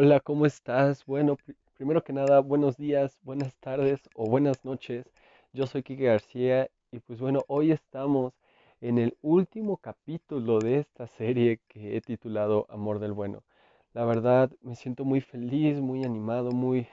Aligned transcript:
Hola, 0.00 0.20
¿cómo 0.20 0.46
estás? 0.46 1.04
Bueno, 1.06 1.34
pri- 1.34 1.56
primero 1.74 2.04
que 2.04 2.12
nada, 2.12 2.38
buenos 2.38 2.76
días, 2.76 3.18
buenas 3.22 3.56
tardes 3.56 4.08
o 4.14 4.28
buenas 4.28 4.64
noches. 4.64 5.04
Yo 5.52 5.66
soy 5.66 5.82
Kike 5.82 6.04
García 6.04 6.70
y 6.92 7.00
pues 7.00 7.18
bueno, 7.18 7.44
hoy 7.48 7.72
estamos 7.72 8.32
en 8.80 8.98
el 8.98 9.16
último 9.22 9.76
capítulo 9.78 10.60
de 10.60 10.78
esta 10.78 11.08
serie 11.08 11.58
que 11.66 11.96
he 11.96 12.00
titulado 12.00 12.66
Amor 12.70 13.00
del 13.00 13.12
Bueno. 13.12 13.42
La 13.92 14.04
verdad, 14.04 14.52
me 14.62 14.76
siento 14.76 15.04
muy 15.04 15.20
feliz, 15.20 15.80
muy 15.80 16.04
animado, 16.04 16.52
muy, 16.52 16.86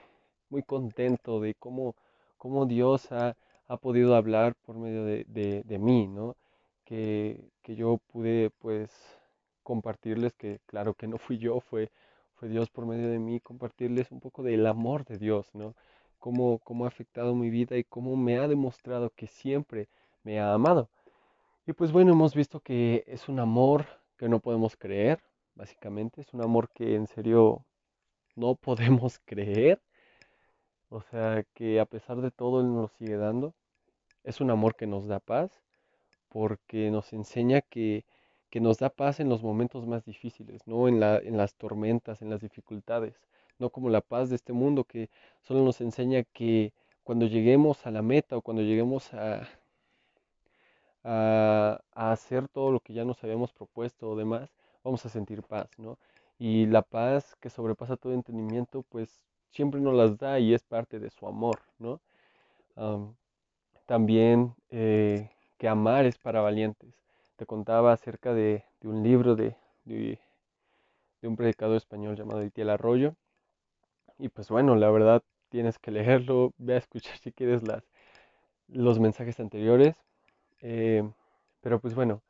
muy 0.50 0.64
contento 0.64 1.40
de 1.40 1.54
cómo, 1.54 1.94
cómo 2.38 2.66
Dios 2.66 3.12
ha, 3.12 3.36
ha 3.68 3.76
podido 3.76 4.16
hablar 4.16 4.56
por 4.64 4.76
medio 4.76 5.04
de, 5.04 5.24
de, 5.28 5.62
de 5.64 5.78
mí, 5.78 6.08
¿no? 6.08 6.34
Que, 6.84 7.50
que 7.62 7.76
yo 7.76 7.98
pude 8.12 8.50
pues 8.58 8.90
compartirles 9.62 10.32
que 10.34 10.58
claro 10.66 10.94
que 10.94 11.06
no 11.06 11.18
fui 11.18 11.38
yo, 11.38 11.60
fue 11.60 11.90
fue 12.36 12.48
Dios 12.48 12.70
por 12.70 12.86
medio 12.86 13.08
de 13.08 13.18
mí 13.18 13.40
compartirles 13.40 14.10
un 14.12 14.20
poco 14.20 14.42
del 14.42 14.66
amor 14.66 15.04
de 15.04 15.18
Dios, 15.18 15.48
¿no? 15.54 15.74
Cómo, 16.18 16.58
cómo 16.60 16.84
ha 16.84 16.88
afectado 16.88 17.34
mi 17.34 17.50
vida 17.50 17.76
y 17.76 17.84
cómo 17.84 18.16
me 18.16 18.38
ha 18.38 18.48
demostrado 18.48 19.10
que 19.10 19.26
siempre 19.26 19.88
me 20.22 20.40
ha 20.40 20.52
amado. 20.52 20.88
Y 21.66 21.72
pues 21.72 21.92
bueno, 21.92 22.12
hemos 22.12 22.34
visto 22.34 22.60
que 22.60 23.04
es 23.06 23.28
un 23.28 23.40
amor 23.40 23.86
que 24.16 24.28
no 24.28 24.40
podemos 24.40 24.76
creer, 24.76 25.20
básicamente, 25.54 26.20
es 26.20 26.32
un 26.32 26.42
amor 26.42 26.70
que 26.70 26.94
en 26.94 27.06
serio 27.06 27.64
no 28.36 28.54
podemos 28.54 29.18
creer, 29.24 29.80
o 30.88 31.00
sea, 31.02 31.44
que 31.54 31.80
a 31.80 31.86
pesar 31.86 32.20
de 32.20 32.30
todo 32.30 32.60
Él 32.60 32.72
nos 32.72 32.92
sigue 32.92 33.16
dando. 33.16 33.54
Es 34.24 34.40
un 34.40 34.50
amor 34.50 34.76
que 34.76 34.86
nos 34.86 35.06
da 35.06 35.20
paz, 35.20 35.50
porque 36.28 36.90
nos 36.90 37.12
enseña 37.12 37.62
que, 37.62 38.04
que 38.56 38.60
nos 38.62 38.78
da 38.78 38.88
paz 38.88 39.20
en 39.20 39.28
los 39.28 39.42
momentos 39.42 39.86
más 39.86 40.06
difíciles, 40.06 40.66
no 40.66 40.88
en 40.88 40.98
la, 40.98 41.18
en 41.18 41.36
las 41.36 41.56
tormentas, 41.56 42.22
en 42.22 42.30
las 42.30 42.40
dificultades, 42.40 43.20
no 43.58 43.68
como 43.68 43.90
la 43.90 44.00
paz 44.00 44.30
de 44.30 44.36
este 44.36 44.54
mundo 44.54 44.84
que 44.84 45.10
solo 45.42 45.62
nos 45.62 45.82
enseña 45.82 46.22
que 46.22 46.72
cuando 47.04 47.26
lleguemos 47.26 47.86
a 47.86 47.90
la 47.90 48.00
meta 48.00 48.34
o 48.34 48.40
cuando 48.40 48.62
lleguemos 48.62 49.12
a, 49.12 49.46
a, 51.04 51.82
hacer 51.92 52.48
todo 52.48 52.72
lo 52.72 52.80
que 52.80 52.94
ya 52.94 53.04
nos 53.04 53.22
habíamos 53.22 53.52
propuesto 53.52 54.08
o 54.08 54.16
demás, 54.16 54.48
vamos 54.82 55.04
a 55.04 55.10
sentir 55.10 55.42
paz, 55.42 55.68
¿no? 55.76 55.98
Y 56.38 56.64
la 56.64 56.80
paz 56.80 57.36
que 57.40 57.50
sobrepasa 57.50 57.98
todo 57.98 58.14
entendimiento, 58.14 58.84
pues 58.88 59.20
siempre 59.50 59.82
nos 59.82 59.94
las 59.94 60.16
da 60.16 60.40
y 60.40 60.54
es 60.54 60.64
parte 60.64 60.98
de 60.98 61.10
su 61.10 61.26
amor, 61.26 61.60
¿no? 61.78 62.00
Am, 62.74 63.16
también 63.84 64.54
eh, 64.70 65.28
que 65.58 65.68
amar 65.68 66.06
es 66.06 66.16
para 66.16 66.40
valientes. 66.40 67.05
Te 67.36 67.46
contaba 67.46 67.92
acerca 67.92 68.34
de, 68.34 68.64
un 68.82 69.02
libro 69.02 69.36
de 69.36 69.56
un 71.22 71.36
predicador 71.36 71.76
español 71.76 72.16
llamado 72.16 72.42
Itiel 72.44 72.70
Arroyo. 72.70 73.14
Y 74.18 74.28
pues 74.28 74.48
bueno, 74.48 74.76
la 74.76 74.90
verdad 74.90 75.22
tienes 75.48 75.78
que 75.78 75.90
leerlo, 75.92 76.52
ve 76.58 76.74
a 76.74 76.78
escuchar 76.78 77.16
si 77.18 77.32
quieres 77.32 77.66
las, 77.66 77.84
los 78.68 78.98
mensajes 78.98 79.40
anteriores. 79.40 79.96
Eh, 80.62 81.08
pero 81.60 81.80
pues 81.80 81.94
bueno, 81.94 82.22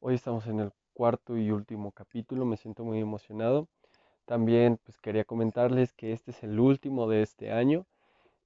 hoy 0.00 0.14
estamos 0.14 0.46
en 0.46 0.60
el 0.60 0.72
cuarto 0.92 1.36
y 1.36 1.50
último 1.50 1.92
capítulo, 1.92 2.44
me 2.44 2.56
siento 2.56 2.84
muy 2.84 3.00
emocionado. 3.00 3.68
También 4.26 4.78
pues 4.84 4.98
quería 4.98 5.24
comentarles 5.24 5.92
que 5.92 6.12
este 6.12 6.32
es 6.32 6.42
el 6.42 6.60
último 6.60 7.08
de 7.08 7.22
este 7.22 7.52
año. 7.52 7.86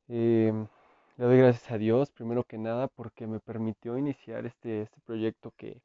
Em, 0.08 0.68
le 1.16 1.24
doy 1.26 1.38
gracias 1.38 1.70
a 1.70 1.78
Dios, 1.78 2.10
primero 2.10 2.44
que 2.44 2.58
nada, 2.58 2.88
porque 2.88 3.26
me 3.26 3.40
permitió 3.40 3.98
iniciar 3.98 4.46
este, 4.46 4.82
este 4.82 5.00
proyecto 5.00 5.52
que 5.56 5.80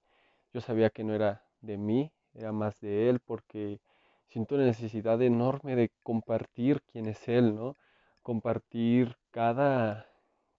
yo 0.53 0.61
sabía 0.61 0.89
que 0.89 1.03
no 1.03 1.14
era 1.14 1.44
de 1.61 1.78
mí, 1.78 2.11
era 2.34 2.52
más 2.52 2.79
de 2.81 3.09
Él, 3.09 3.19
porque 3.19 3.79
siento 4.28 4.56
una 4.56 4.66
necesidad 4.66 5.22
enorme 5.22 5.75
de 5.75 5.91
compartir 6.03 6.81
quién 6.91 7.07
es 7.07 7.28
Él, 7.28 7.56
¿no? 7.56 7.75
Compartir 8.24 9.18
cada, 9.31 10.07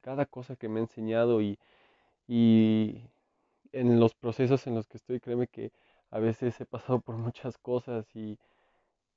cada 0.00 0.26
cosa 0.26 0.56
que 0.56 0.68
me 0.68 0.80
ha 0.80 0.82
enseñado 0.84 1.42
y, 1.42 1.58
y 2.28 3.02
en 3.72 4.00
los 4.00 4.14
procesos 4.14 4.66
en 4.66 4.74
los 4.74 4.86
que 4.88 4.98
estoy, 4.98 5.20
créeme 5.20 5.48
que 5.48 5.72
a 6.10 6.18
veces 6.20 6.60
he 6.60 6.66
pasado 6.66 7.00
por 7.00 7.16
muchas 7.16 7.58
cosas 7.58 8.06
y 8.16 8.38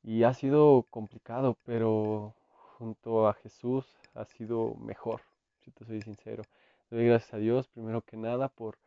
y 0.04 0.24
ha 0.24 0.34
sido 0.34 0.86
complicado, 0.90 1.58
pero 1.66 2.34
junto 2.78 3.28
a 3.28 3.34
Jesús 3.34 3.86
ha 4.16 4.26
sido 4.26 4.76
mejor, 4.76 5.22
si 5.62 5.72
te 5.72 5.86
soy 5.86 6.02
sincero. 6.02 6.44
Doy 6.90 7.06
gracias 7.06 7.34
a 7.34 7.38
Dios, 7.38 7.68
primero 7.70 8.02
que 8.02 8.18
nada, 8.18 8.50
por, 8.50 8.78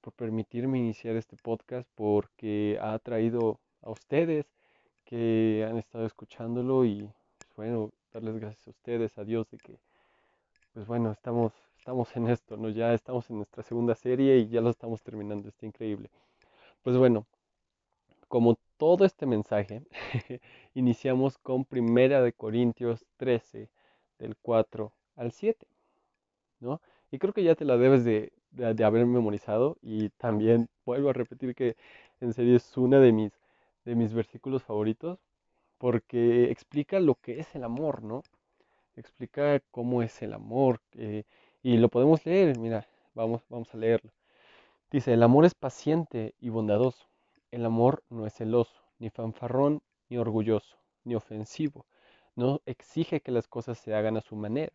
por 0.00 0.12
permitirme 0.12 0.78
iniciar 0.78 1.16
este 1.16 1.36
podcast, 1.36 1.88
porque 1.94 2.78
ha 2.80 2.98
traído 2.98 3.58
a 3.82 3.90
ustedes 3.90 4.46
que 5.04 5.66
han 5.68 5.78
estado 5.78 6.06
escuchándolo 6.06 6.84
y, 6.84 7.10
pues, 7.38 7.70
bueno, 7.70 7.90
darles 8.12 8.36
gracias 8.36 8.66
a 8.66 8.70
ustedes, 8.70 9.18
a 9.18 9.24
Dios, 9.24 9.50
de 9.50 9.58
que, 9.58 9.78
pues 10.74 10.86
bueno, 10.86 11.10
estamos, 11.12 11.52
estamos 11.78 12.14
en 12.16 12.28
esto, 12.28 12.56
¿no? 12.56 12.68
Ya 12.68 12.92
estamos 12.94 13.28
en 13.30 13.36
nuestra 13.38 13.62
segunda 13.62 13.94
serie 13.94 14.38
y 14.38 14.48
ya 14.48 14.60
lo 14.60 14.70
estamos 14.70 15.02
terminando, 15.02 15.48
está 15.48 15.66
increíble. 15.66 16.10
Pues 16.82 16.96
bueno, 16.96 17.26
como 18.28 18.58
todo 18.76 19.04
este 19.04 19.26
mensaje, 19.26 19.82
iniciamos 20.74 21.38
con 21.38 21.64
Primera 21.64 22.22
de 22.22 22.32
Corintios 22.32 23.04
13, 23.16 23.70
del 24.18 24.36
4 24.36 24.92
al 25.16 25.32
7, 25.32 25.66
Y 27.10 27.18
creo 27.18 27.32
que 27.32 27.42
ya 27.44 27.54
te 27.54 27.64
la 27.64 27.76
debes 27.76 28.04
de, 28.04 28.32
de- 28.50 28.74
de 28.74 28.84
haber 28.84 29.06
memorizado 29.06 29.76
y 29.82 30.10
también 30.10 30.68
vuelvo 30.84 31.10
a 31.10 31.12
repetir 31.12 31.54
que 31.54 31.76
en 32.20 32.32
serio 32.32 32.56
es 32.56 32.76
una 32.76 33.00
de 33.00 33.12
mis, 33.12 33.32
de 33.84 33.94
mis 33.94 34.12
versículos 34.14 34.62
favoritos 34.62 35.18
porque 35.78 36.50
explica 36.50 37.00
lo 37.00 37.16
que 37.16 37.40
es 37.40 37.54
el 37.56 37.64
amor, 37.64 38.02
¿no? 38.04 38.22
Explica 38.96 39.60
cómo 39.70 40.02
es 40.02 40.22
el 40.22 40.34
amor 40.34 40.80
eh, 40.94 41.24
y 41.62 41.78
lo 41.78 41.88
podemos 41.88 42.24
leer, 42.26 42.58
mira, 42.58 42.86
vamos, 43.14 43.42
vamos 43.50 43.74
a 43.74 43.78
leerlo. 43.78 44.12
Dice, 44.90 45.14
el 45.14 45.22
amor 45.22 45.44
es 45.46 45.54
paciente 45.54 46.34
y 46.40 46.50
bondadoso. 46.50 47.06
El 47.50 47.64
amor 47.64 48.02
no 48.10 48.26
es 48.26 48.34
celoso, 48.34 48.82
ni 48.98 49.08
fanfarrón, 49.10 49.80
ni 50.10 50.18
orgulloso, 50.18 50.76
ni 51.04 51.14
ofensivo. 51.14 51.86
No 52.36 52.60
exige 52.66 53.20
que 53.20 53.32
las 53.32 53.48
cosas 53.48 53.78
se 53.78 53.94
hagan 53.94 54.16
a 54.18 54.20
su 54.20 54.36
manera. 54.36 54.72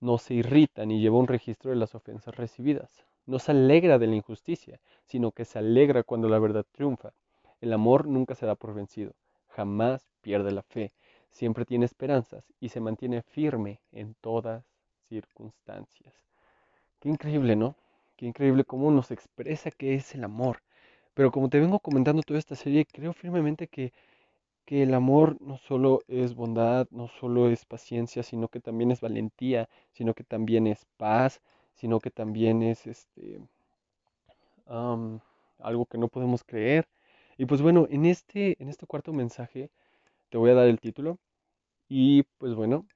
No 0.00 0.18
se 0.18 0.34
irrita 0.34 0.86
ni 0.86 1.00
lleva 1.00 1.18
un 1.18 1.26
registro 1.26 1.70
de 1.70 1.76
las 1.76 1.94
ofensas 1.94 2.36
recibidas. 2.36 3.04
No 3.26 3.38
se 3.38 3.52
alegra 3.52 3.98
de 3.98 4.06
la 4.06 4.16
injusticia, 4.16 4.80
sino 5.04 5.32
que 5.32 5.44
se 5.44 5.58
alegra 5.58 6.02
cuando 6.02 6.28
la 6.28 6.38
verdad 6.38 6.64
triunfa. 6.72 7.12
El 7.60 7.72
amor 7.72 8.06
nunca 8.06 8.34
se 8.34 8.46
da 8.46 8.54
por 8.54 8.74
vencido. 8.74 9.12
Jamás 9.48 10.08
pierde 10.20 10.52
la 10.52 10.62
fe. 10.62 10.92
Siempre 11.30 11.64
tiene 11.64 11.84
esperanzas 11.84 12.44
y 12.60 12.68
se 12.68 12.80
mantiene 12.80 13.22
firme 13.22 13.80
en 13.92 14.14
todas 14.20 14.64
circunstancias. 15.08 16.14
Qué 17.00 17.08
increíble, 17.08 17.56
¿no? 17.56 17.74
Qué 18.16 18.26
increíble 18.26 18.64
cómo 18.64 18.90
nos 18.90 19.10
expresa 19.10 19.70
qué 19.70 19.94
es 19.94 20.14
el 20.14 20.24
amor. 20.24 20.62
Pero 21.14 21.30
como 21.32 21.48
te 21.48 21.60
vengo 21.60 21.80
comentando 21.80 22.22
toda 22.22 22.38
esta 22.38 22.54
serie, 22.54 22.86
creo 22.86 23.12
firmemente 23.12 23.66
que, 23.66 23.92
que 24.68 24.82
el 24.82 24.92
amor 24.92 25.40
no 25.40 25.56
solo 25.56 26.02
es 26.08 26.34
bondad, 26.34 26.88
no 26.90 27.08
solo 27.08 27.48
es 27.48 27.64
paciencia, 27.64 28.22
sino 28.22 28.48
que 28.48 28.60
también 28.60 28.90
es 28.90 29.00
valentía, 29.00 29.66
sino 29.92 30.12
que 30.12 30.24
también 30.24 30.66
es 30.66 30.84
paz, 30.98 31.40
sino 31.72 32.00
que 32.00 32.10
también 32.10 32.62
es 32.62 32.86
este, 32.86 33.40
algo 34.66 35.86
que 35.86 35.96
no 35.96 36.08
podemos 36.08 36.44
creer. 36.44 36.86
Y 37.38 37.46
pues 37.46 37.62
bueno, 37.62 37.86
en 37.88 38.04
este, 38.04 38.62
en 38.62 38.68
este 38.68 38.84
cuarto 38.86 39.14
mensaje 39.14 39.70
te 40.28 40.36
voy 40.36 40.50
a 40.50 40.54
dar 40.54 40.68
el 40.68 40.80
título. 40.80 41.18
Y 41.88 42.24
pues 42.36 42.54
bueno, 42.54 42.86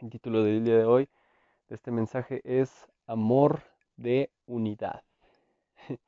el 0.00 0.08
título 0.08 0.42
del 0.44 0.64
día 0.64 0.78
de 0.78 0.86
hoy 0.86 1.10
de 1.68 1.74
este 1.74 1.90
mensaje 1.90 2.40
es 2.42 2.88
Amor 3.06 3.64
de 3.98 4.30
Unidad. 4.46 5.02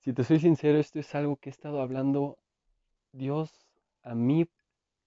Si 0.00 0.12
te 0.12 0.24
soy 0.24 0.40
sincero, 0.40 0.78
esto 0.78 0.98
es 0.98 1.14
algo 1.14 1.36
que 1.36 1.50
he 1.50 1.52
estado 1.52 1.82
hablando 1.82 2.38
Dios 3.12 3.67
a 4.02 4.14
mí 4.14 4.46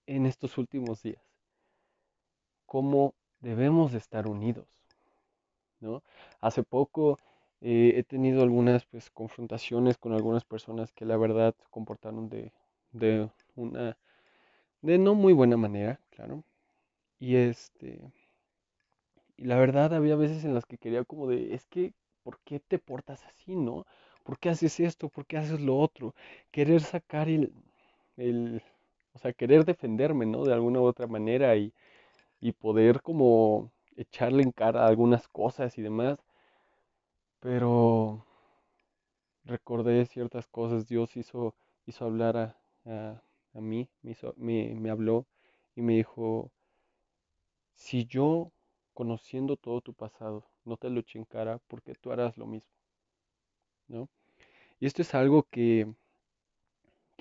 en 0.08 0.26
estos 0.26 0.58
últimos 0.58 1.04
días. 1.04 1.24
Cómo 2.66 3.14
debemos 3.40 3.92
de 3.92 4.00
estar 4.00 4.28
unidos, 4.28 4.68
¿no? 5.80 6.04
Hace 6.40 6.64
poco 6.64 7.18
eh, 7.62 7.94
he 7.98 8.04
tenido 8.04 8.44
algunas 8.44 8.86
pues 8.86 9.10
confrontaciones 9.10 9.98
con 9.98 10.14
algunas 10.14 10.46
personas 10.46 10.92
que 10.94 11.06
la 11.06 11.18
verdad 11.18 11.54
se 11.58 11.70
comportaron 11.70 12.30
de, 12.30 12.52
de 12.92 13.30
una 13.56 13.98
de 14.82 14.98
no 15.00 15.16
muy 15.16 15.34
buena 15.34 15.58
manera, 15.58 16.00
claro. 16.12 16.44
Y 17.20 17.36
este 17.38 18.02
y 19.38 19.46
la 19.46 19.58
verdad 19.58 19.94
había 19.94 20.16
veces 20.16 20.46
en 20.46 20.54
las 20.54 20.66
que 20.66 20.78
quería 20.78 21.04
como 21.04 21.28
de 21.28 21.54
es 21.54 21.66
que 21.68 21.94
¿por 22.24 22.40
qué 22.42 22.60
te 22.60 22.80
portas 22.80 23.24
así, 23.26 23.56
no? 23.56 23.86
¿Por 24.24 24.38
qué 24.40 24.50
haces 24.50 24.80
esto? 24.80 25.10
¿Por 25.10 25.26
qué 25.26 25.38
haces 25.38 25.60
lo 25.62 25.78
otro? 25.80 26.14
Querer 26.52 26.82
sacar 26.82 27.28
el, 27.30 27.52
el, 28.18 28.64
o 29.14 29.20
sea, 29.20 29.34
querer 29.34 29.66
defenderme, 29.66 30.26
¿no? 30.26 30.46
De 30.46 30.54
alguna 30.54 30.82
u 30.82 30.86
otra 30.86 31.08
manera 31.08 31.56
y, 31.58 31.74
y 32.42 32.54
poder 32.54 33.02
como 33.04 33.72
echarle 33.98 34.44
en 34.44 34.52
cara 34.54 34.88
algunas 34.88 35.28
cosas 35.30 35.78
y 35.78 35.84
demás, 35.84 36.20
pero 37.42 38.24
recordé 39.46 40.06
ciertas 40.08 40.48
cosas, 40.48 40.88
Dios 40.88 41.16
hizo, 41.16 41.54
hizo 41.86 42.06
hablar 42.06 42.38
a, 42.38 42.58
a, 42.86 43.22
a 43.54 43.62
mí, 43.62 43.88
me, 44.02 44.12
hizo- 44.12 44.34
me, 44.38 44.74
me 44.76 44.90
habló 44.90 45.28
y 45.76 45.82
me 45.84 45.94
dijo, 45.96 46.52
si 47.76 48.06
yo, 48.06 48.54
conociendo 48.94 49.58
todo 49.58 49.82
tu 49.82 49.94
pasado, 49.94 50.48
no 50.64 50.78
te 50.78 50.90
lo 50.90 51.02
eché 51.02 51.20
en 51.20 51.26
cara, 51.26 51.60
porque 51.68 51.96
tú 51.96 52.10
harás 52.14 52.38
lo 52.38 52.48
mismo? 52.48 52.72
¿No? 53.88 54.10
Y 54.80 54.88
esto 54.88 55.02
es 55.04 55.16
algo 55.16 55.44
que, 55.52 55.94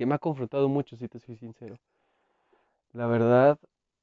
que 0.00 0.06
me 0.06 0.14
ha 0.14 0.18
confrontado 0.18 0.66
mucho, 0.70 0.96
si 0.96 1.08
te 1.08 1.18
soy 1.18 1.36
sincero. 1.36 1.76
La 2.94 3.06
verdad, 3.06 3.58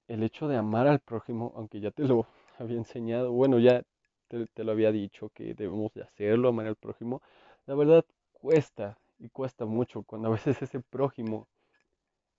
el 0.07 0.21
hecho 0.21 0.47
de 0.47 0.55
amar 0.55 0.85
al 0.85 0.99
prójimo, 0.99 1.53
aunque 1.55 1.79
ya 1.79 1.89
te 1.89 2.03
lo 2.03 2.27
había 2.59 2.77
enseñado, 2.77 3.31
bueno, 3.31 3.57
ya 3.57 3.81
te, 4.27 4.63
lo 4.63 4.71
había 4.73 4.91
dicho 4.91 5.29
que 5.29 5.55
debemos 5.55 5.91
de 5.95 6.03
hacerlo, 6.03 6.49
amar 6.49 6.67
al 6.67 6.75
prójimo, 6.75 7.23
la 7.65 7.73
verdad 7.73 8.05
cuesta 8.31 8.99
y 9.17 9.29
cuesta 9.29 9.65
mucho 9.65 10.03
cuando 10.03 10.27
a 10.27 10.31
veces 10.33 10.61
ese 10.61 10.81
prójimo 10.81 11.47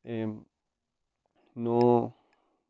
em, 0.04 0.44
no, 1.56 2.14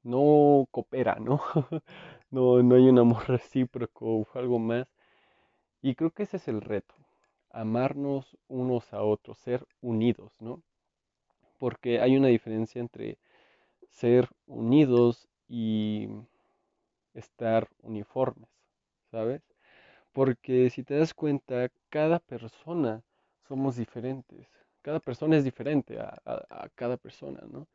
no 0.04 0.66
coopera, 0.70 1.16
¿no? 1.20 1.42
no, 2.30 2.62
no 2.62 2.74
hay 2.76 2.88
un 2.88 2.98
amor 2.98 3.24
recíproco 3.28 4.06
o 4.20 4.26
algo 4.32 4.58
más. 4.58 4.88
Y 5.82 5.94
creo 5.96 6.12
que 6.12 6.22
ese 6.22 6.38
es 6.38 6.48
el 6.48 6.62
reto, 6.62 6.94
amarnos 7.50 8.38
unos 8.48 8.94
a 8.94 9.02
otros, 9.02 9.38
ser 9.38 9.66
unidos, 9.82 10.32
¿no? 10.40 10.62
Porque 11.58 12.00
hay 12.00 12.16
una 12.16 12.28
diferencia 12.28 12.80
entre 12.80 13.18
ser 13.90 14.28
unidos 14.46 15.28
y 15.48 16.08
estar 17.14 17.68
uniformes, 17.82 18.48
¿sabes? 19.10 19.42
Porque 20.12 20.70
si 20.70 20.84
te 20.84 20.94
das 20.94 21.14
cuenta, 21.14 21.68
cada 21.90 22.18
persona 22.18 23.02
somos 23.46 23.76
diferentes. 23.76 24.48
Cada 24.82 25.00
persona 25.00 25.36
es 25.36 25.44
diferente 25.44 25.98
a, 25.98 26.68
cada 26.74 26.96
persona, 26.96 27.40
¿no? 27.50 27.66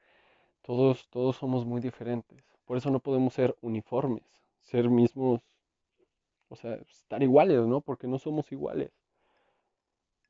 Todos, 0.61 1.07
todos 1.09 1.35
somos 1.35 1.65
muy 1.65 1.81
diferentes. 1.81 2.43
Por 2.65 2.77
eso 2.77 2.89
no 2.89 2.99
podemos 2.99 3.33
ser 3.33 3.55
uniformes, 3.61 4.23
ser 4.61 4.89
mismos, 4.89 5.41
o 6.49 6.55
sea, 6.55 6.75
estar 6.75 7.21
iguales, 7.21 7.65
¿no? 7.67 7.81
Porque 7.81 8.07
no 8.07 8.17
somos 8.17 8.51
iguales. 8.51 8.91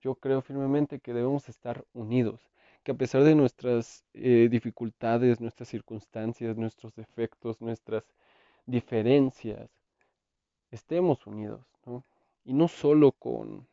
Yo 0.01 0.15
creo 0.15 0.41
firmemente 0.41 0.99
que 0.99 1.13
debemos 1.13 1.47
estar 1.47 1.85
unidos, 1.93 2.41
que 2.83 2.91
a 2.91 2.95
pesar 2.95 3.23
de 3.23 3.35
nuestras 3.35 4.03
eh, 4.13 4.47
dificultades, 4.51 5.39
nuestras 5.41 5.69
circunstancias, 5.69 6.57
nuestros 6.57 6.93
defectos, 6.95 7.61
nuestras 7.61 8.03
diferencias, 8.65 9.69
estemos 10.71 11.25
unidos, 11.27 11.65
¿no? 11.85 12.03
Y 12.45 12.53
no 12.53 12.67
solo 12.67 13.11
con, 13.13 13.67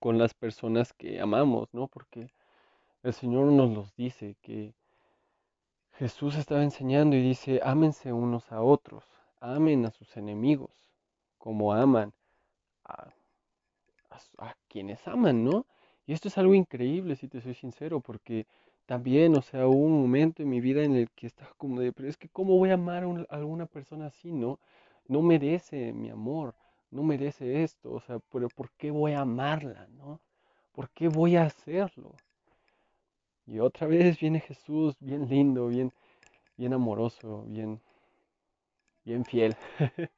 con 0.00 0.18
las 0.18 0.34
personas 0.34 0.92
que 0.92 1.20
amamos, 1.20 1.68
¿no? 1.72 1.86
Porque 1.88 2.32
el 3.02 3.12
Señor 3.12 3.52
nos 3.52 3.70
los 3.70 3.94
dice, 3.96 4.36
que 4.42 4.74
Jesús 5.92 6.36
estaba 6.36 6.62
enseñando 6.62 7.16
y 7.16 7.22
dice, 7.22 7.60
ámense 7.62 8.12
unos 8.12 8.50
a 8.52 8.62
otros, 8.62 9.04
amen 9.40 9.86
a 9.86 9.90
sus 9.90 10.16
enemigos, 10.16 10.70
como 11.38 11.72
aman 11.72 12.12
a, 12.84 13.12
a, 14.38 14.54
quienes 14.68 15.06
aman, 15.06 15.44
¿no? 15.44 15.66
Y 16.08 16.14
esto 16.14 16.28
es 16.28 16.38
algo 16.38 16.54
increíble, 16.54 17.16
si 17.16 17.28
te 17.28 17.42
soy 17.42 17.52
sincero, 17.52 18.00
porque 18.00 18.46
también, 18.86 19.36
o 19.36 19.42
sea, 19.42 19.66
hubo 19.68 19.84
un 19.84 20.00
momento 20.00 20.42
en 20.42 20.48
mi 20.48 20.58
vida 20.58 20.82
en 20.82 20.96
el 20.96 21.10
que 21.10 21.26
estaba 21.26 21.52
como 21.58 21.80
de, 21.80 21.92
pero 21.92 22.08
es 22.08 22.16
que 22.16 22.30
¿cómo 22.30 22.56
voy 22.56 22.70
a 22.70 22.74
amar 22.74 23.04
a, 23.04 23.36
alguna 23.36 23.66
persona 23.66 24.06
así, 24.06 24.32
no? 24.32 24.58
No 25.06 25.20
merece 25.20 25.92
mi 25.92 26.08
amor, 26.08 26.54
no 26.90 27.02
merece 27.02 27.62
esto, 27.62 27.92
o 27.92 28.00
sea, 28.00 28.20
pero 28.32 28.48
¿por 28.48 28.70
qué 28.78 28.90
voy 28.90 29.12
a 29.12 29.20
amarla, 29.20 29.86
no? 29.98 30.18
¿Por 30.72 30.88
qué 30.90 31.08
voy 31.08 31.36
a 31.36 31.42
hacerlo? 31.44 32.14
Y 33.46 33.58
otra 33.58 33.86
vez 33.86 34.18
viene 34.18 34.40
Jesús, 34.40 34.96
bien 35.00 35.28
lindo, 35.28 35.68
bien, 35.68 35.92
bien 36.56 36.72
amoroso, 36.72 37.44
bien, 37.48 37.82
bien 39.04 39.26
fiel. 39.26 39.54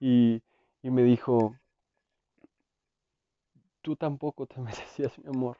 y, 0.00 0.40
y 0.82 0.90
me 0.90 1.02
dijo, 1.02 1.54
tú 3.86 3.94
tampoco 3.94 4.46
te 4.46 4.60
merecías 4.60 5.16
mi 5.20 5.28
amor. 5.28 5.56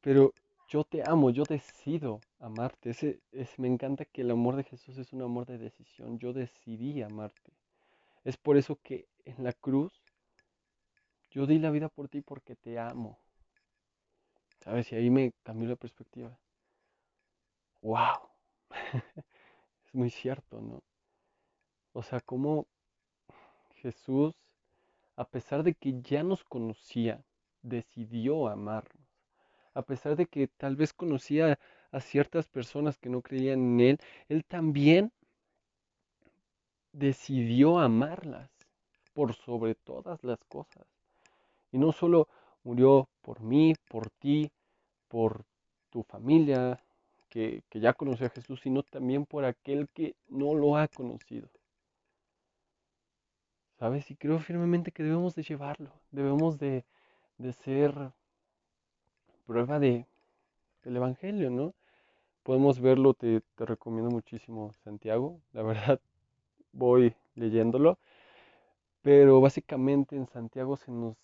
Pero 0.00 0.32
yo 0.68 0.84
te 0.84 1.02
amo, 1.04 1.30
yo 1.30 1.42
decido 1.42 2.20
amarte. 2.38 2.90
Ese, 2.90 3.20
me 3.58 3.66
encanta 3.66 4.04
que 4.04 4.20
el 4.20 4.30
amor 4.30 4.54
de 4.54 4.62
Jesús 4.62 4.96
es 4.96 5.12
un 5.12 5.22
amor 5.22 5.44
de 5.46 5.58
decisión. 5.58 6.20
Yo 6.20 6.32
decidí 6.32 7.02
amarte. 7.02 7.52
Es 8.22 8.36
por 8.36 8.56
eso 8.56 8.78
que 8.80 9.08
en 9.24 9.42
la 9.42 9.52
cruz 9.52 9.92
yo 11.32 11.46
di 11.46 11.58
la 11.58 11.72
vida 11.72 11.88
por 11.88 12.08
ti 12.08 12.20
porque 12.20 12.54
te 12.54 12.78
amo. 12.78 13.18
¿Sabes? 14.60 14.92
Y 14.92 14.94
ahí 14.94 15.10
me 15.10 15.32
cambió 15.42 15.68
la 15.68 15.74
perspectiva. 15.74 16.38
¡Wow! 17.80 18.28
es 19.84 19.94
muy 19.94 20.10
cierto, 20.10 20.60
¿no? 20.60 20.80
O 21.92 22.04
sea, 22.04 22.20
como 22.20 22.68
Jesús, 23.74 24.41
a 25.16 25.24
pesar 25.24 25.62
de 25.62 25.74
que 25.74 26.00
ya 26.02 26.22
nos 26.22 26.44
conocía, 26.44 27.22
decidió 27.62 28.48
amarnos. 28.48 29.06
A 29.74 29.82
pesar 29.82 30.16
de 30.16 30.26
que 30.26 30.48
tal 30.48 30.76
vez 30.76 30.92
conocía 30.92 31.58
a 31.90 32.00
ciertas 32.00 32.46
personas 32.46 32.98
que 32.98 33.08
no 33.08 33.22
creían 33.22 33.60
en 33.60 33.80
Él, 33.80 33.98
Él 34.28 34.44
también 34.44 35.12
decidió 36.92 37.78
amarlas 37.78 38.50
por 39.14 39.34
sobre 39.34 39.74
todas 39.74 40.22
las 40.24 40.42
cosas. 40.44 40.86
Y 41.70 41.78
no 41.78 41.92
solo 41.92 42.28
murió 42.64 43.08
por 43.22 43.40
mí, 43.40 43.74
por 43.88 44.10
ti, 44.10 44.50
por 45.08 45.44
tu 45.90 46.02
familia 46.02 46.82
que, 47.28 47.62
ya 47.72 47.94
conoció 47.94 48.26
a 48.26 48.30
Jesús, 48.30 48.60
sino 48.60 48.82
también 48.82 49.24
por 49.24 49.44
aquel 49.44 49.88
que 49.88 50.14
no 50.28 50.54
lo 50.54 50.76
ha 50.76 50.88
conocido. 50.88 51.48
¿Sabes? 53.82 54.08
Y 54.12 54.14
creo 54.14 54.38
firmemente 54.38 54.92
que 54.92 55.02
debemos 55.02 55.34
de 55.34 55.42
llevarlo, 55.42 55.90
debemos 56.12 56.56
de, 56.56 56.84
ser 57.64 58.12
prueba 59.44 59.80
de, 59.80 60.06
del 60.84 60.98
Evangelio, 60.98 61.50
¿no? 61.50 61.74
Podemos 62.44 62.78
verlo, 62.78 63.12
te, 63.12 63.40
te 63.56 63.66
recomiendo 63.66 64.08
muchísimo 64.08 64.72
Santiago, 64.84 65.40
la 65.52 65.64
verdad 65.64 66.00
voy 66.72 67.16
leyéndolo, 67.34 67.98
pero 69.02 69.40
básicamente 69.40 70.14
en 70.14 70.28
Santiago 70.28 70.76
se 70.76 70.92
nos, 70.92 71.16